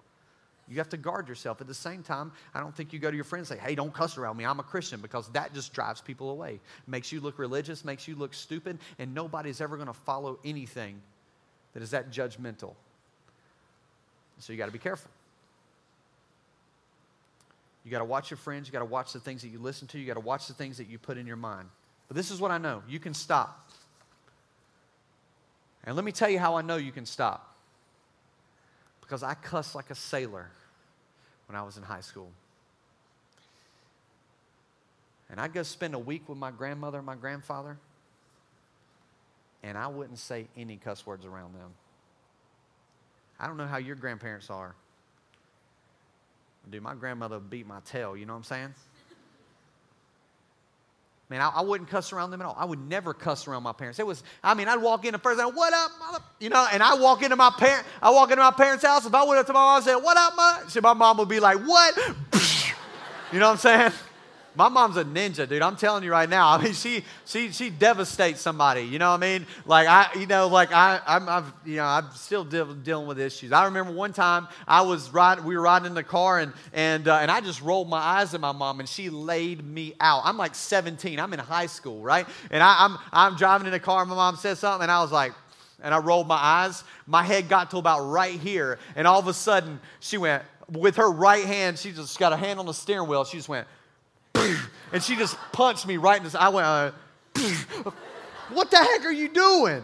[0.67, 1.61] You have to guard yourself.
[1.61, 3.73] At the same time, I don't think you go to your friends and say, hey,
[3.73, 4.45] don't cuss around me.
[4.45, 6.59] I'm a Christian because that just drives people away.
[6.85, 11.01] Makes you look religious, makes you look stupid, and nobody's ever going to follow anything
[11.73, 12.73] that is that judgmental.
[14.39, 15.11] So you got to be careful.
[17.83, 18.67] You got to watch your friends.
[18.67, 19.99] You got to watch the things that you listen to.
[19.99, 21.67] You got to watch the things that you put in your mind.
[22.07, 23.69] But this is what I know you can stop.
[25.83, 27.55] And let me tell you how I know you can stop.
[29.01, 30.51] Because I cussed like a sailor
[31.47, 32.29] when I was in high school.
[35.29, 37.77] And I'd go spend a week with my grandmother and my grandfather,
[39.63, 41.71] and I wouldn't say any cuss words around them.
[43.39, 44.75] I don't know how your grandparents are.
[46.69, 48.73] Dude, my grandmother beat my tail, you know what I'm saying?
[51.29, 52.55] Man, I, I, wouldn't cuss around them at all.
[52.57, 53.99] I would never cuss around my parents.
[53.99, 56.23] It was, I mean, I'd walk in the first, what up, mother?
[56.39, 59.05] You know, and I walk into my parent, I walk into my parents' house.
[59.05, 60.63] If I went up to my mom and said, what up, mom?
[60.81, 61.95] my mom would be like, what?
[63.31, 63.91] you know what I'm saying?
[64.55, 65.61] My mom's a ninja, dude.
[65.61, 66.49] I'm telling you right now.
[66.49, 68.81] I mean, she she she devastates somebody.
[68.81, 69.47] You know what I mean?
[69.65, 73.19] Like I, you know, like I, I'm, I've, you know, I'm still de- dealing with
[73.19, 73.51] issues.
[73.51, 77.07] I remember one time I was riding, we were riding in the car, and and
[77.07, 80.21] uh, and I just rolled my eyes at my mom, and she laid me out.
[80.25, 81.19] I'm like 17.
[81.19, 82.27] I'm in high school, right?
[82.51, 85.01] And I, I'm I'm driving in the car, and my mom said something, and I
[85.01, 85.33] was like
[85.81, 86.83] and I rolled my eyes.
[87.07, 90.97] My head got to about right here, and all of a sudden she went with
[90.97, 91.77] her right hand.
[91.79, 93.23] She just got a hand on the steering wheel.
[93.23, 93.67] She just went,
[94.93, 96.41] and she just punched me right in the.
[96.41, 96.91] I went, uh,
[98.49, 99.83] what the heck are you doing?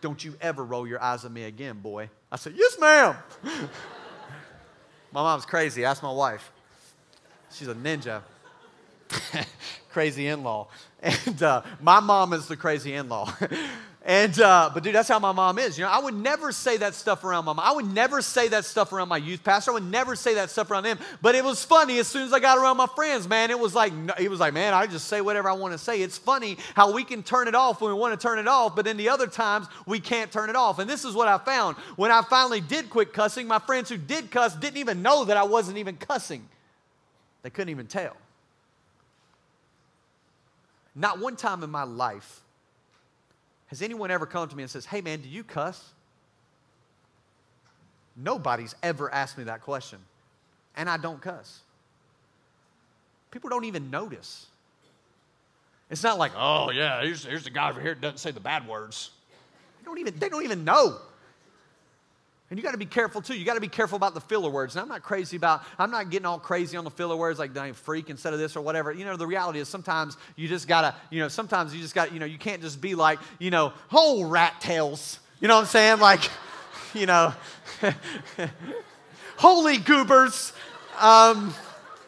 [0.00, 2.10] Don't you ever roll your eyes at me again, boy.
[2.30, 3.16] I said, yes, ma'am.
[5.12, 5.84] my mom's crazy.
[5.84, 6.50] Ask my wife.
[7.52, 8.22] She's a ninja.
[9.90, 10.68] crazy in law.
[11.00, 13.32] And uh, my mom is the crazy in law.
[14.12, 15.78] And, uh, but dude, that's how my mom is.
[15.78, 17.64] You know, I would never say that stuff around my mom.
[17.64, 19.70] I would never say that stuff around my youth pastor.
[19.70, 20.98] I would never say that stuff around them.
[21.22, 23.50] But it was funny as soon as I got around my friends, man.
[23.50, 26.02] It was like, it was like, man, I just say whatever I want to say.
[26.02, 28.76] It's funny how we can turn it off when we want to turn it off,
[28.76, 30.78] but then the other times we can't turn it off.
[30.78, 31.78] And this is what I found.
[31.96, 35.38] When I finally did quit cussing, my friends who did cuss didn't even know that
[35.38, 36.46] I wasn't even cussing.
[37.44, 38.18] They couldn't even tell.
[40.94, 42.41] Not one time in my life
[43.72, 45.82] has anyone ever come to me and says, Hey man, do you cuss?
[48.14, 49.98] Nobody's ever asked me that question.
[50.76, 51.60] And I don't cuss.
[53.30, 54.44] People don't even notice.
[55.88, 58.40] It's not like, oh yeah, here's, here's the guy over here that doesn't say the
[58.40, 59.12] bad words.
[59.80, 60.98] They don't even, they don't even know.
[62.52, 63.34] And you got to be careful too.
[63.34, 64.76] You got to be careful about the filler words.
[64.76, 67.54] And I'm not crazy about, I'm not getting all crazy on the filler words like
[67.54, 68.92] damn freak instead of this or whatever.
[68.92, 71.94] You know, the reality is sometimes you just got to, you know, sometimes you just
[71.94, 75.18] got, you know, you can't just be like, you know, whole rat tails.
[75.40, 76.00] You know what I'm saying?
[76.00, 76.28] Like,
[76.94, 77.32] you know,
[79.38, 80.52] holy goobers.
[81.00, 81.54] Um,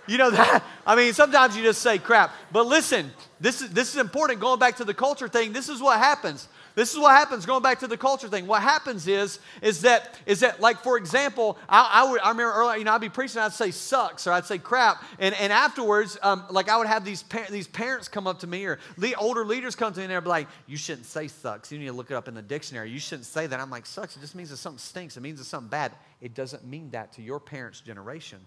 [0.06, 0.62] you know that?
[0.86, 2.34] I mean, sometimes you just say crap.
[2.52, 4.40] But listen, this is, this is important.
[4.40, 6.48] Going back to the culture thing, this is what happens.
[6.74, 8.48] This is what happens, going back to the culture thing.
[8.48, 12.52] What happens is, is that, is that like, for example, I, I, would, I remember
[12.52, 15.04] earlier, you know, I'd be preaching, I'd say sucks, or I'd say crap.
[15.20, 18.64] And, and afterwards, um, like, I would have these, these parents come up to me,
[18.64, 21.70] or le- older leaders come to me, and they're like, you shouldn't say sucks.
[21.70, 22.90] You need to look it up in the dictionary.
[22.90, 23.60] You shouldn't say that.
[23.60, 24.16] I'm like, sucks.
[24.16, 25.16] It just means that something stinks.
[25.16, 25.92] It means that something bad.
[26.20, 28.40] It doesn't mean that to your parents' generation.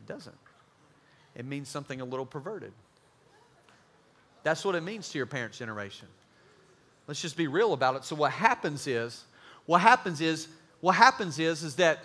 [0.00, 0.38] It doesn't.
[1.34, 2.72] It means something a little perverted.
[4.44, 6.06] That's what it means to your parents' generation.
[7.10, 8.04] Let's just be real about it.
[8.04, 9.24] So what happens is,
[9.66, 10.46] what happens is,
[10.80, 12.04] what happens is, is that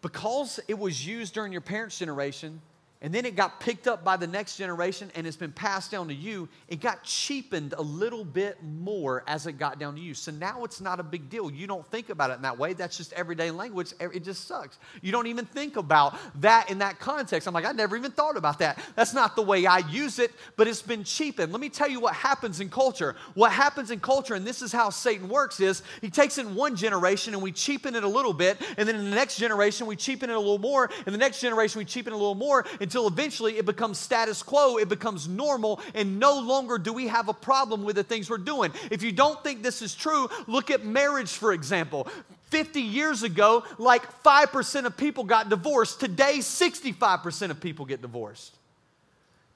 [0.00, 2.60] because it was used during your parents' generation,
[3.00, 6.08] and then it got picked up by the next generation and it's been passed down
[6.08, 10.14] to you, it got cheapened a little bit more as it got down to you.
[10.14, 11.50] So now it's not a big deal.
[11.50, 12.72] You don't think about it in that way.
[12.72, 13.92] That's just everyday language.
[14.00, 14.78] It just sucks.
[15.00, 17.46] You don't even think about that in that context.
[17.46, 18.80] I'm like, I never even thought about that.
[18.96, 21.52] That's not the way I use it, but it's been cheapened.
[21.52, 23.14] Let me tell you what happens in culture.
[23.34, 26.74] What happens in culture, and this is how Satan works, is he takes in one
[26.74, 29.94] generation and we cheapen it a little bit, and then in the next generation we
[29.94, 32.64] cheapen it a little more, in the next generation we cheapen it a little more,
[32.88, 37.28] until eventually it becomes status quo, it becomes normal, and no longer do we have
[37.28, 38.72] a problem with the things we're doing.
[38.90, 42.08] If you don't think this is true, look at marriage, for example.
[42.46, 46.00] 50 years ago, like 5% of people got divorced.
[46.00, 48.56] Today, 65% of people get divorced.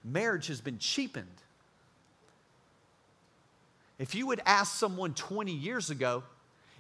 [0.05, 1.27] Marriage has been cheapened.
[3.99, 6.23] If you would ask someone 20 years ago,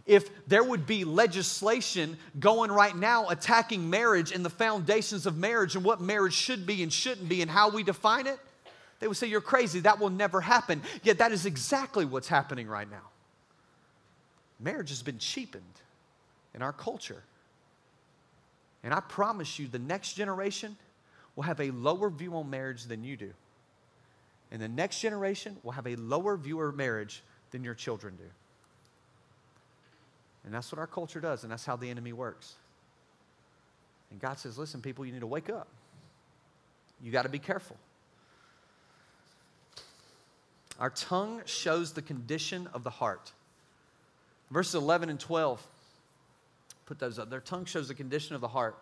[0.06, 5.76] if there would be legislation going right now attacking marriage and the foundations of marriage
[5.76, 8.38] and what marriage should be and shouldn't be and how we define it,
[8.98, 9.80] they would say, You're crazy.
[9.80, 10.82] That will never happen.
[11.02, 13.10] Yet that is exactly what's happening right now.
[14.60, 15.64] Marriage has been cheapened
[16.54, 17.22] in our culture.
[18.84, 20.76] And I promise you, the next generation
[21.36, 23.32] will have a lower view on marriage than you do.
[24.50, 28.24] And the next generation will have a lower view of marriage than your children do.
[30.44, 32.54] And that's what our culture does, and that's how the enemy works.
[34.10, 35.68] And God says, listen, people, you need to wake up.
[37.02, 37.76] You got to be careful.
[40.78, 43.32] Our tongue shows the condition of the heart.
[44.50, 45.64] Verses 11 and 12,
[46.86, 47.30] put those up.
[47.30, 48.76] Their tongue shows the condition of the heart.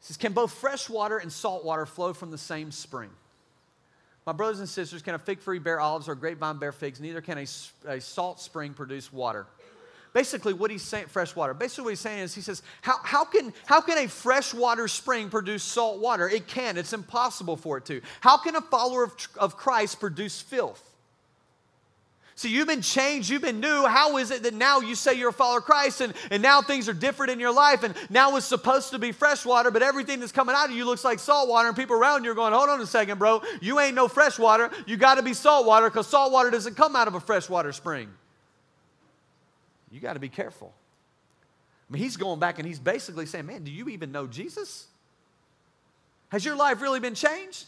[0.00, 3.10] It says, Can both fresh water and salt water flow from the same spring?
[4.26, 7.00] My brothers and sisters, can a fig tree bear olives or a grapevine bear figs?
[7.00, 7.46] Neither can a,
[7.86, 9.46] a salt spring produce water
[10.12, 11.54] basically what he's saying, fresh water.
[11.54, 15.30] Basically what he's saying is he says, how, how, can, how can a freshwater spring
[15.30, 16.28] produce salt water?
[16.28, 16.76] It can.
[16.76, 18.00] It's impossible for it to.
[18.20, 20.86] How can a follower of, of Christ produce filth?
[22.40, 23.84] So you've been changed, you've been new.
[23.86, 26.62] How is it that now you say you're a follower of Christ and, and now
[26.62, 29.82] things are different in your life and now it's supposed to be fresh water, but
[29.82, 32.34] everything that's coming out of you looks like salt water and people around you are
[32.34, 33.42] going, hold on a second, bro.
[33.60, 34.70] You ain't no fresh water.
[34.86, 37.72] You got to be salt water because salt water doesn't come out of a freshwater
[37.72, 38.08] spring
[39.90, 40.72] you got to be careful.
[41.88, 44.86] I mean, he's going back and he's basically saying, Man, do you even know Jesus?
[46.28, 47.66] Has your life really been changed?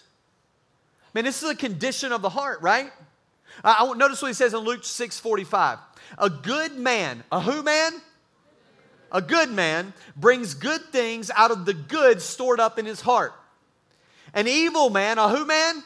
[1.14, 2.90] Man, this is a condition of the heart, right?
[3.64, 5.78] I, I notice what he says in Luke 6 45.
[6.18, 7.92] A good man, a who man?
[9.10, 13.34] A good man brings good things out of the good stored up in his heart.
[14.32, 15.82] An evil man, a who man?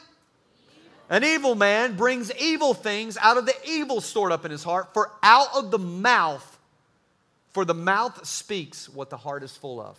[1.09, 4.93] An evil man brings evil things out of the evil stored up in his heart,
[4.93, 6.59] for out of the mouth,
[7.51, 9.97] for the mouth speaks what the heart is full of.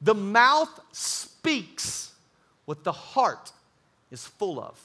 [0.00, 2.12] The mouth speaks
[2.64, 3.52] what the heart
[4.10, 4.78] is full of.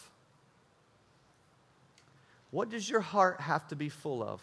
[2.51, 4.41] What does your heart have to be full of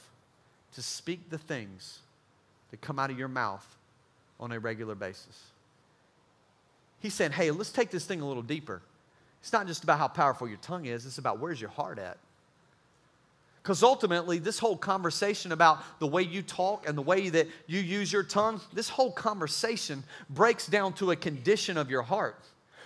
[0.75, 1.99] to speak the things
[2.71, 3.67] that come out of your mouth
[4.41, 5.43] on a regular basis?
[7.01, 8.81] He said, Hey, let's take this thing a little deeper.
[9.41, 12.19] It's not just about how powerful your tongue is, it's about where's your heart at.
[13.63, 17.81] Because ultimately, this whole conversation about the way you talk and the way that you
[17.81, 22.43] use your tongue, this whole conversation breaks down to a condition of your heart.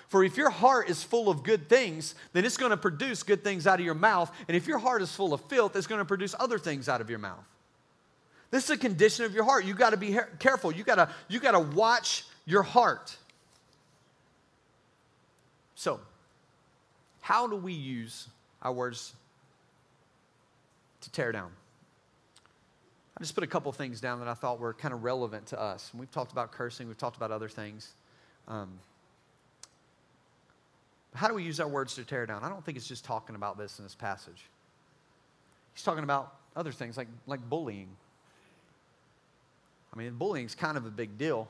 [0.08, 3.44] For if your heart is full of good things, then it's going to produce good
[3.44, 4.30] things out of your mouth.
[4.48, 7.00] And if your heart is full of filth, it's going to produce other things out
[7.00, 7.44] of your mouth.
[8.50, 9.64] This is a condition of your heart.
[9.64, 10.70] You got to be careful.
[10.70, 13.16] You got to you got to watch your heart.
[15.76, 16.00] So,
[17.22, 18.28] how do we use
[18.60, 19.14] our words
[21.02, 21.50] to tear down?
[23.16, 25.60] I just put a couple things down that I thought were kind of relevant to
[25.60, 25.88] us.
[25.92, 27.94] And we've talked about cursing, we've talked about other things.
[28.48, 28.80] Um,
[31.14, 32.42] how do we use our words to tear down?
[32.42, 34.42] I don't think it's just talking about this in this passage.
[35.74, 37.88] He's talking about other things like, like bullying.
[39.94, 41.48] I mean, bullying is kind of a big deal.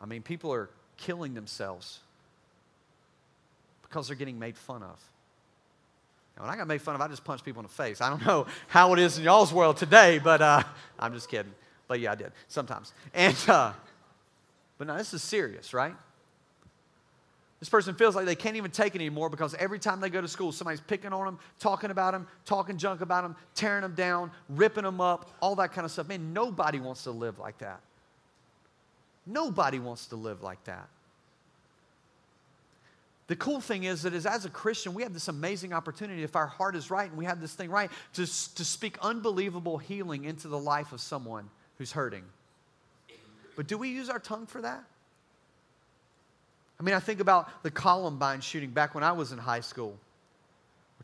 [0.00, 2.00] I mean, people are killing themselves
[3.94, 5.00] because they're getting made fun of.
[6.36, 8.00] Now, when I got made fun of, I just punch people in the face.
[8.00, 10.64] I don't know how it is in y'all's world today, but uh,
[10.98, 11.54] I'm just kidding.
[11.86, 12.92] But yeah, I did sometimes.
[13.14, 13.72] And uh,
[14.78, 15.94] but now this is serious, right?
[17.60, 20.20] This person feels like they can't even take it anymore because every time they go
[20.20, 23.94] to school, somebody's picking on them, talking about them, talking junk about them, tearing them
[23.94, 26.08] down, ripping them up, all that kind of stuff.
[26.08, 27.80] Man, nobody wants to live like that.
[29.24, 30.88] Nobody wants to live like that.
[33.26, 36.36] The cool thing is that is as a Christian, we have this amazing opportunity, if
[36.36, 40.24] our heart is right and we have this thing right, to, to speak unbelievable healing
[40.24, 42.24] into the life of someone who's hurting.
[43.56, 44.84] But do we use our tongue for that?
[46.78, 49.98] I mean, I think about the Columbine shooting back when I was in high school.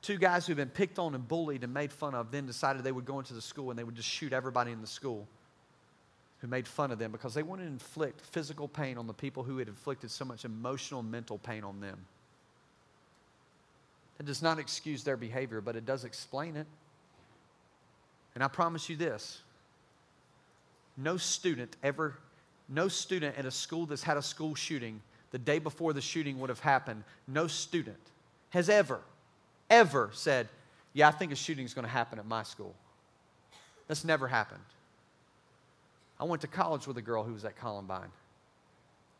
[0.03, 2.93] Two guys who'd been picked on and bullied and made fun of then decided they
[2.93, 5.29] would go into the school and they would just shoot everybody in the school
[6.41, 9.43] who made fun of them because they wanted to inflict physical pain on the people
[9.43, 11.99] who had inflicted so much emotional mental pain on them.
[14.19, 16.67] It does not excuse their behavior, but it does explain it.
[18.35, 19.41] And I promise you this
[20.97, 22.17] no student ever
[22.69, 26.39] no student at a school that's had a school shooting the day before the shooting
[26.39, 27.99] would have happened, no student
[28.51, 29.01] has ever,
[29.69, 30.49] ever said,
[30.93, 32.75] Yeah, I think a shooting is going to happen at my school.
[33.87, 34.63] That's never happened.
[36.21, 38.11] I went to college with a girl who was at Columbine.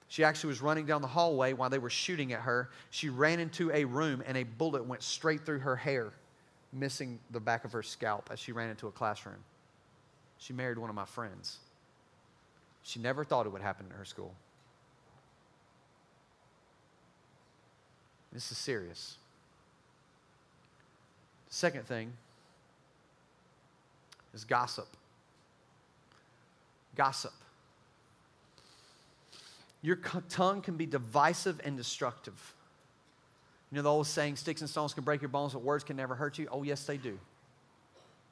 [0.09, 2.69] She actually was running down the hallway while they were shooting at her.
[2.91, 6.13] She ran into a room and a bullet went straight through her hair,
[6.73, 9.39] missing the back of her scalp as she ran into a classroom.
[10.37, 11.59] She married one of my friends.
[12.83, 14.35] She never thought it would happen in her school.
[18.33, 19.17] This is serious.
[21.49, 22.13] The second thing
[24.35, 24.89] is gossip.
[26.97, 27.33] Gossip.
[29.83, 29.97] Your
[30.29, 32.55] tongue can be divisive and destructive.
[33.71, 35.97] You know the old saying, sticks and stones can break your bones, but words can
[35.97, 36.49] never hurt you?
[36.51, 37.19] Oh, yes, they do.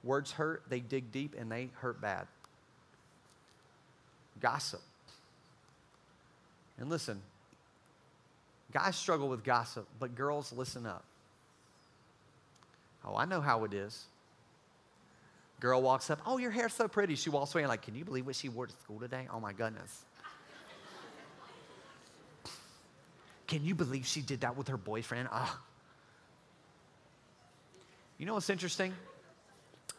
[0.02, 2.26] Words hurt, they dig deep, and they hurt bad.
[4.40, 4.80] Gossip.
[6.78, 7.20] And listen,
[8.72, 11.04] guys struggle with gossip, but girls, listen up.
[13.04, 14.04] Oh, I know how it is.
[15.60, 17.16] Girl walks up, oh, your hair's so pretty.
[17.16, 19.26] She walks away like, can you believe what she wore to school today?
[19.32, 20.04] Oh my goodness.
[23.46, 25.28] can you believe she did that with her boyfriend?
[25.32, 25.58] Ah.
[28.18, 28.92] You know what's interesting?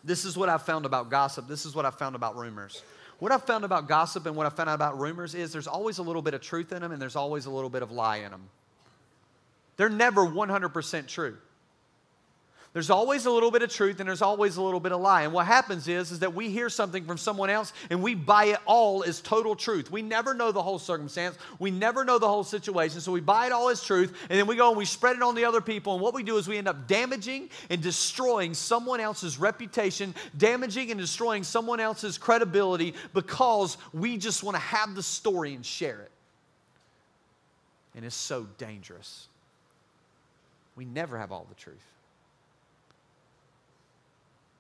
[0.04, 1.48] This is what I found about gossip.
[1.48, 2.82] This is what I found about rumors.
[3.20, 5.98] What I've found about gossip and what I found out about rumors is there's always
[5.98, 8.18] a little bit of truth in them and there's always a little bit of lie
[8.18, 8.48] in them.
[9.76, 11.38] They're never 100% true.
[12.72, 15.24] There's always a little bit of truth and there's always a little bit of lie.
[15.24, 18.46] And what happens is, is that we hear something from someone else and we buy
[18.46, 19.90] it all as total truth.
[19.90, 21.36] We never know the whole circumstance.
[21.58, 23.02] We never know the whole situation.
[23.02, 25.24] So we buy it all as truth and then we go and we spread it
[25.24, 25.94] on the other people.
[25.94, 30.92] And what we do is we end up damaging and destroying someone else's reputation, damaging
[30.92, 36.02] and destroying someone else's credibility because we just want to have the story and share
[36.02, 36.12] it.
[37.96, 39.28] And it's so dangerous.
[40.76, 41.84] We never have all the truth.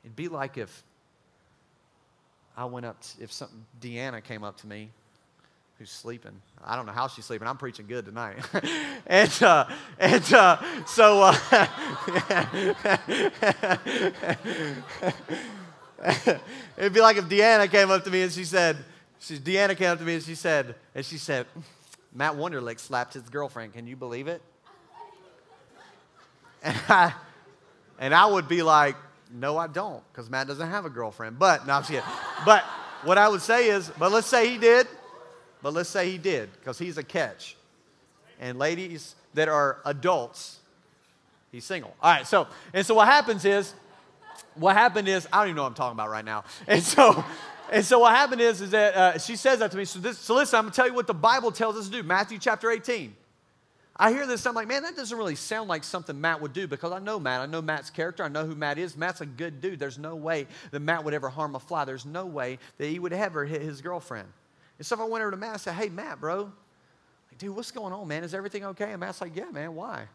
[0.04, 0.84] It'd be like if
[2.56, 4.90] I went up, to, if something, Deanna came up to me,
[5.78, 6.42] who's sleeping.
[6.64, 7.48] I don't know how she's sleeping.
[7.48, 8.38] I'm preaching good tonight.
[9.08, 9.66] and uh,
[9.98, 11.34] and uh, so uh,
[16.78, 18.78] it'd be like if Deanna came up to me and she said,
[19.20, 21.46] she, Deanna came up to me and she said, and she said,
[22.14, 23.74] Matt Wonderlick slapped his girlfriend.
[23.74, 24.42] Can you believe it?
[26.62, 27.14] And I,
[28.00, 28.98] and I would be like,
[29.32, 31.38] no, I don't, because Matt doesn't have a girlfriend.
[31.38, 32.02] But, no, I'm kidding.
[32.46, 32.64] But
[33.04, 34.88] what I would say is, but let's say he did.
[35.62, 37.56] But let's say he did, because he's a catch.
[38.40, 40.60] And ladies that are adults,
[41.52, 41.94] he's single.
[42.02, 43.74] All right, so, and so what happens is,
[44.56, 46.44] what happened is, I don't even know what I'm talking about right now.
[46.68, 47.24] And so,
[47.72, 49.86] and so what happened is, is that uh, she says that to me.
[49.86, 51.92] So, this, so listen, I'm going to tell you what the Bible tells us to
[51.92, 52.04] do.
[52.04, 53.16] Matthew chapter 18.
[54.02, 56.68] I hear this, I'm like, man, that doesn't really sound like something Matt would do
[56.68, 57.42] because I know Matt.
[57.42, 58.24] I know Matt's character.
[58.24, 58.96] I know who Matt is.
[58.96, 59.78] Matt's a good dude.
[59.78, 61.84] There's no way that Matt would ever harm a fly.
[61.84, 64.30] There's no way that he would ever hit his girlfriend.
[64.78, 67.54] And so if I went over to Matt, I said, hey, Matt, bro, like, dude,
[67.54, 68.24] what's going on, man?
[68.24, 68.92] Is everything okay?
[68.92, 70.06] And Matt's like, yeah, man, why?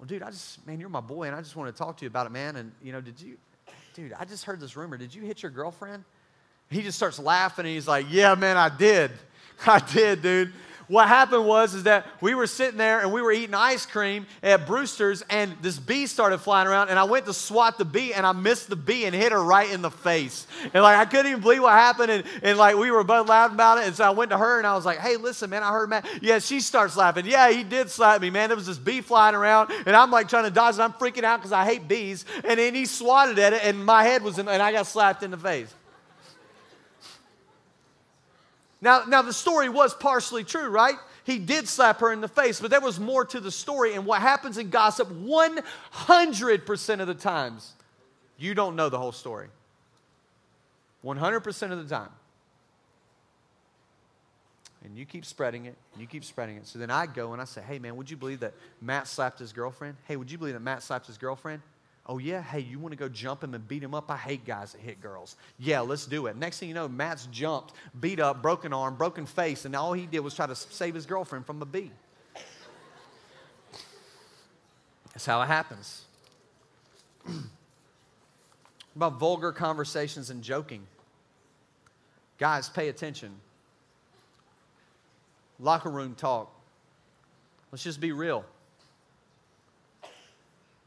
[0.00, 2.04] Well, dude, I just, man, you're my boy, and I just want to talk to
[2.04, 2.56] you about it, man.
[2.56, 3.36] And, you know, did you,
[3.94, 4.96] dude, I just heard this rumor.
[4.96, 6.02] Did you hit your girlfriend?
[6.70, 9.12] He just starts laughing, and he's like, yeah, man, I did.
[9.66, 10.52] I did, dude
[10.88, 14.26] what happened was is that we were sitting there and we were eating ice cream
[14.42, 18.14] at Brewster's and this bee started flying around and I went to swat the bee
[18.14, 20.46] and I missed the bee and hit her right in the face.
[20.62, 23.54] And like I couldn't even believe what happened and, and like we were both laughing
[23.54, 23.86] about it.
[23.86, 25.90] And so I went to her and I was like, hey, listen, man, I heard
[25.90, 26.06] Matt.
[26.22, 27.26] Yeah, she starts laughing.
[27.26, 28.48] Yeah, he did slap me, man.
[28.48, 30.80] There was this bee flying around and I'm like trying to dodge it.
[30.80, 32.24] I'm freaking out because I hate bees.
[32.44, 35.22] And then he swatted at it and my head was in, and I got slapped
[35.22, 35.72] in the face.
[38.80, 40.96] Now, now the story was partially true, right?
[41.24, 43.94] He did slap her in the face, but there was more to the story.
[43.94, 47.72] And what happens in gossip 100% of the times,
[48.38, 49.48] you don't know the whole story.
[51.04, 52.10] 100% of the time.
[54.84, 56.66] And you keep spreading it, and you keep spreading it.
[56.66, 59.40] So then I go and I say, hey, man, would you believe that Matt slapped
[59.40, 59.96] his girlfriend?
[60.04, 61.62] Hey, would you believe that Matt slapped his girlfriend?
[62.08, 62.40] Oh, yeah?
[62.40, 64.10] Hey, you want to go jump him and beat him up?
[64.10, 65.36] I hate guys that hit girls.
[65.58, 66.36] Yeah, let's do it.
[66.36, 70.06] Next thing you know, Matt's jumped, beat up, broken arm, broken face, and all he
[70.06, 71.90] did was try to save his girlfriend from the bee.
[75.12, 76.04] That's how it happens.
[78.96, 80.86] about vulgar conversations and joking.
[82.38, 83.30] Guys, pay attention.
[85.60, 86.52] Locker room talk.
[87.70, 88.44] Let's just be real.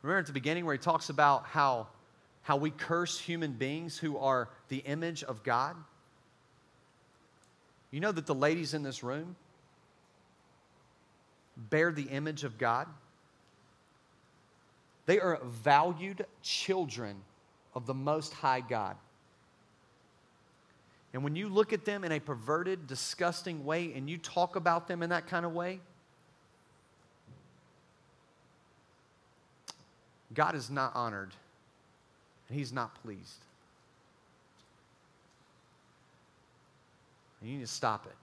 [0.02, 1.88] Remember at the beginning where he talks about how,
[2.44, 5.76] how we curse human beings who are the image of God?
[7.92, 9.36] You know that the ladies in this room
[11.58, 12.88] bear the image of God?
[15.06, 17.16] They are valued children
[17.74, 18.96] of the Most High God.
[21.14, 24.88] And when you look at them in a perverted, disgusting way and you talk about
[24.88, 25.80] them in that kind of way,
[30.34, 31.32] God is not honored
[32.48, 33.46] and He's not pleased.
[37.42, 38.16] And you need to stop it.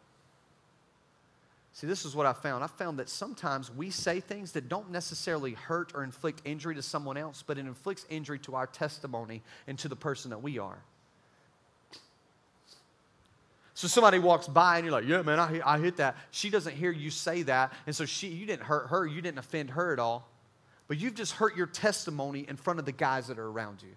[1.73, 2.65] See, this is what I found.
[2.65, 6.83] I found that sometimes we say things that don't necessarily hurt or inflict injury to
[6.83, 10.59] someone else, but it inflicts injury to our testimony and to the person that we
[10.59, 10.79] are.
[13.75, 16.17] So somebody walks by and you're like, yeah, man, I, I hit that.
[16.31, 17.75] She doesn't hear you say that.
[17.85, 19.07] And so she, you didn't hurt her.
[19.07, 20.27] You didn't offend her at all.
[20.89, 23.95] But you've just hurt your testimony in front of the guys that are around you.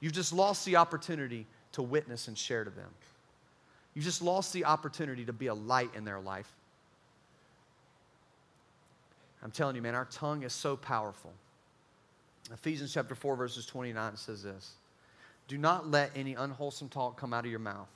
[0.00, 2.90] You've just lost the opportunity to witness and share to them.
[3.94, 6.52] You've just lost the opportunity to be a light in their life.
[9.42, 11.32] I'm telling you, man, our tongue is so powerful.
[12.52, 14.74] Ephesians chapter 4, verses 29 says this
[15.48, 17.88] Do not let any unwholesome talk come out of your mouth,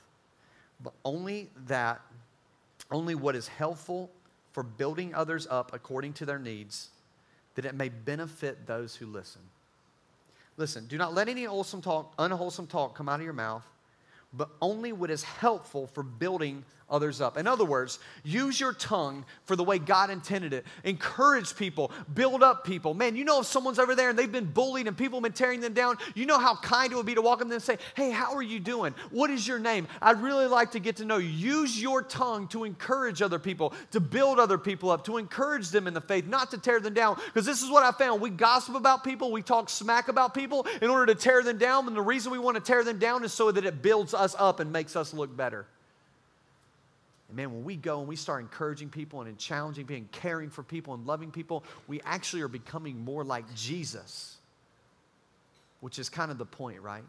[0.82, 2.01] but only that,
[2.91, 4.11] only what is helpful
[4.53, 6.88] for building others up according to their needs,
[7.55, 9.42] that it may benefit those who listen.
[10.57, 13.64] Listen, do not let any unwholesome talk, unwholesome talk come out of your mouth
[14.32, 17.36] but only what is helpful for building others up.
[17.36, 20.66] In other words, use your tongue for the way God intended it.
[20.84, 22.95] Encourage people, build up people.
[22.95, 25.32] Man, you know if someone's over there and they've been bullied and people have been
[25.32, 27.62] tearing them down, you know how kind it would be to walk up them and
[27.62, 28.95] say, Hey, how are you doing?
[29.11, 29.86] What is your name?
[30.03, 31.28] I'd really like to get to know you.
[31.28, 35.86] Use your tongue to encourage other people, to build other people up, to encourage them
[35.86, 37.16] in the faith, not to tear them down.
[37.26, 38.20] Because this is what I found.
[38.20, 41.86] We gossip about people, we talk smack about people in order to tear them down.
[41.86, 44.34] And the reason we want to tear them down is so that it builds us
[44.38, 45.66] up and makes us look better.
[47.31, 50.51] And man, when we go and we start encouraging people and challenging people and caring
[50.51, 54.37] for people and loving people, we actually are becoming more like Jesus,
[55.81, 57.05] which is kind of the point, right?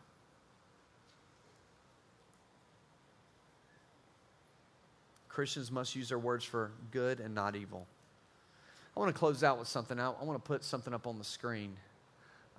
[5.28, 7.88] Christians must use their words for good and not evil.
[8.96, 10.00] I want to close out with something.
[10.00, 11.76] I, want to put something up on the screen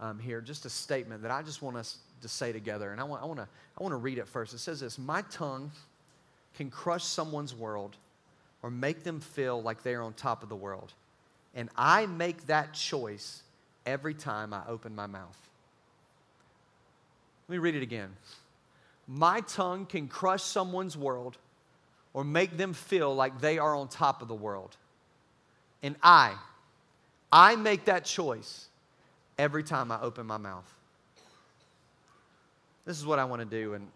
[0.01, 2.91] um, here, just a statement that I just want us to say together.
[2.91, 3.47] And I want, I, want to,
[3.79, 4.53] I want to read it first.
[4.53, 5.71] It says this My tongue
[6.55, 7.97] can crush someone's world
[8.63, 10.93] or make them feel like they're on top of the world.
[11.55, 13.43] And I make that choice
[13.85, 15.37] every time I open my mouth.
[17.49, 18.11] Let me read it again.
[19.09, 21.37] My tongue can crush someone's world
[22.15, 24.77] or make them feel like they are on top of the world.
[25.83, 26.35] And I,
[27.31, 28.69] I make that choice
[29.39, 30.71] every time I open my mouth.
[32.85, 33.75] This is what I want to do.
[33.75, 33.89] And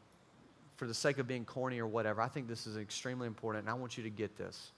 [0.77, 3.71] for the sake of being corny or whatever, I think this is extremely important, and
[3.71, 4.71] I want you to get this.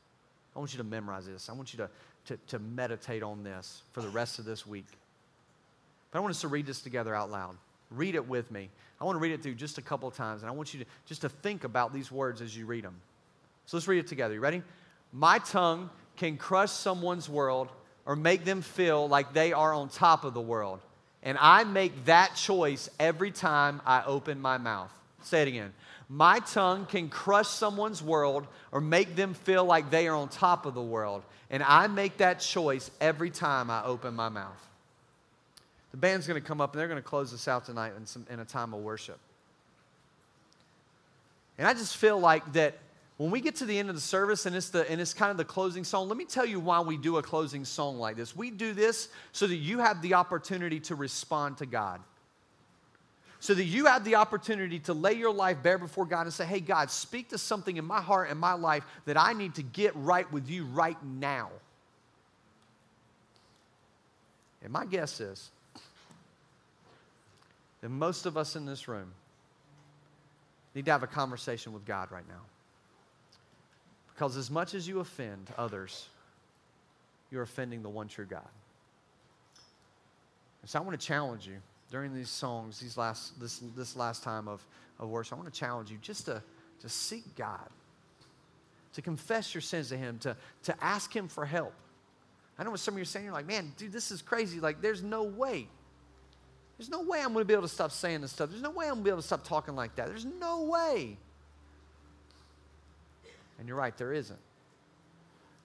[0.54, 1.48] I want you to memorize this.
[1.48, 1.90] I want you to,
[2.26, 4.86] to, to meditate on this for the rest of this week.
[6.10, 7.56] But I want us to read this together out loud.
[7.90, 8.70] Read it with me.
[9.00, 10.80] I want to read it through just a couple of times, and I want you
[10.80, 13.00] to just to think about these words as you read them.
[13.66, 14.34] So let's read it together.
[14.34, 14.62] You ready?
[15.12, 17.68] My tongue can crush someone's world
[18.04, 20.80] or make them feel like they are on top of the world.
[21.22, 24.90] And I make that choice every time I open my mouth.
[25.22, 25.72] Say it again.
[26.08, 30.64] My tongue can crush someone's world or make them feel like they are on top
[30.64, 31.22] of the world.
[31.50, 34.66] And I make that choice every time I open my mouth.
[35.90, 38.06] The band's going to come up and they're going to close us out tonight in,
[38.06, 39.18] some, in a time of worship.
[41.58, 42.78] And I just feel like that
[43.16, 45.30] when we get to the end of the service and it's, the, and it's kind
[45.30, 48.16] of the closing song, let me tell you why we do a closing song like
[48.16, 48.36] this.
[48.36, 52.00] We do this so that you have the opportunity to respond to God
[53.40, 56.44] so that you have the opportunity to lay your life bare before God and say,
[56.44, 59.62] Hey, God, speak to something in my heart and my life that I need to
[59.62, 61.50] get right with you right now.
[64.62, 65.50] And my guess is
[67.80, 69.12] that most of us in this room
[70.74, 72.42] need to have a conversation with God right now.
[74.12, 76.08] Because as much as you offend others,
[77.30, 78.48] you're offending the one true God.
[80.62, 81.58] And so I want to challenge you
[81.90, 84.64] during these songs, these last, this, this last time of,
[84.98, 86.42] of worship, I want to challenge you just to,
[86.80, 87.68] to seek God,
[88.94, 91.74] to confess your sins to Him, to, to ask Him for help.
[92.58, 94.58] I know what some of you are saying, you're like, man, dude, this is crazy.
[94.58, 95.68] Like, there's no way.
[96.76, 98.50] There's no way I'm going to be able to stop saying this stuff.
[98.50, 100.08] There's no way I'm going to be able to stop talking like that.
[100.08, 101.16] There's no way.
[103.58, 104.38] And you're right, there isn't.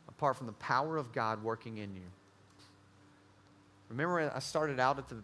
[0.08, 2.02] Apart from the power of God working in you.
[3.90, 5.18] Remember, I started out at the,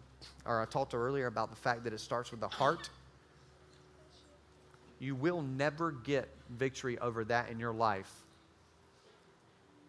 [0.44, 2.90] or I talked earlier about the fact that it starts with the heart.
[4.98, 8.12] You will never get victory over that in your life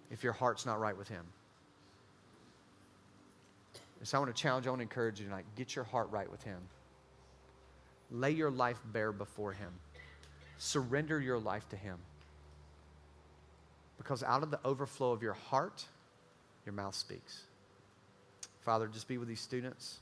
[0.09, 1.25] if your heart's not right with Him.
[3.99, 6.09] And so I want to challenge, I want to encourage you tonight get your heart
[6.11, 6.59] right with Him.
[8.09, 9.71] Lay your life bare before Him.
[10.57, 11.97] Surrender your life to Him.
[13.97, 15.85] Because out of the overflow of your heart,
[16.65, 17.43] your mouth speaks.
[18.61, 19.99] Father, just be with these students,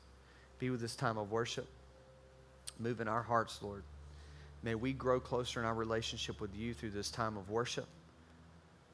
[0.60, 1.68] be with this time of worship.
[2.80, 3.84] Move in our hearts, Lord.
[4.62, 7.88] May we grow closer in our relationship with you through this time of worship.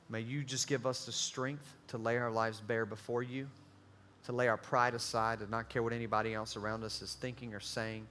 [0.10, 3.48] May you just give us the strength to lay our lives bare before you,
[4.26, 7.56] to lay our pride aside, to not care what anybody else around us is thinking
[7.56, 8.06] or saying,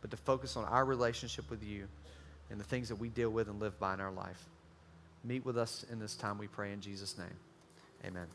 [0.00, 1.86] but to focus on our relationship with you
[2.50, 4.46] and the things that we deal with and live by in our life.
[5.24, 7.36] Meet with us in this time, we pray in Jesus' name.
[8.04, 8.26] Amen.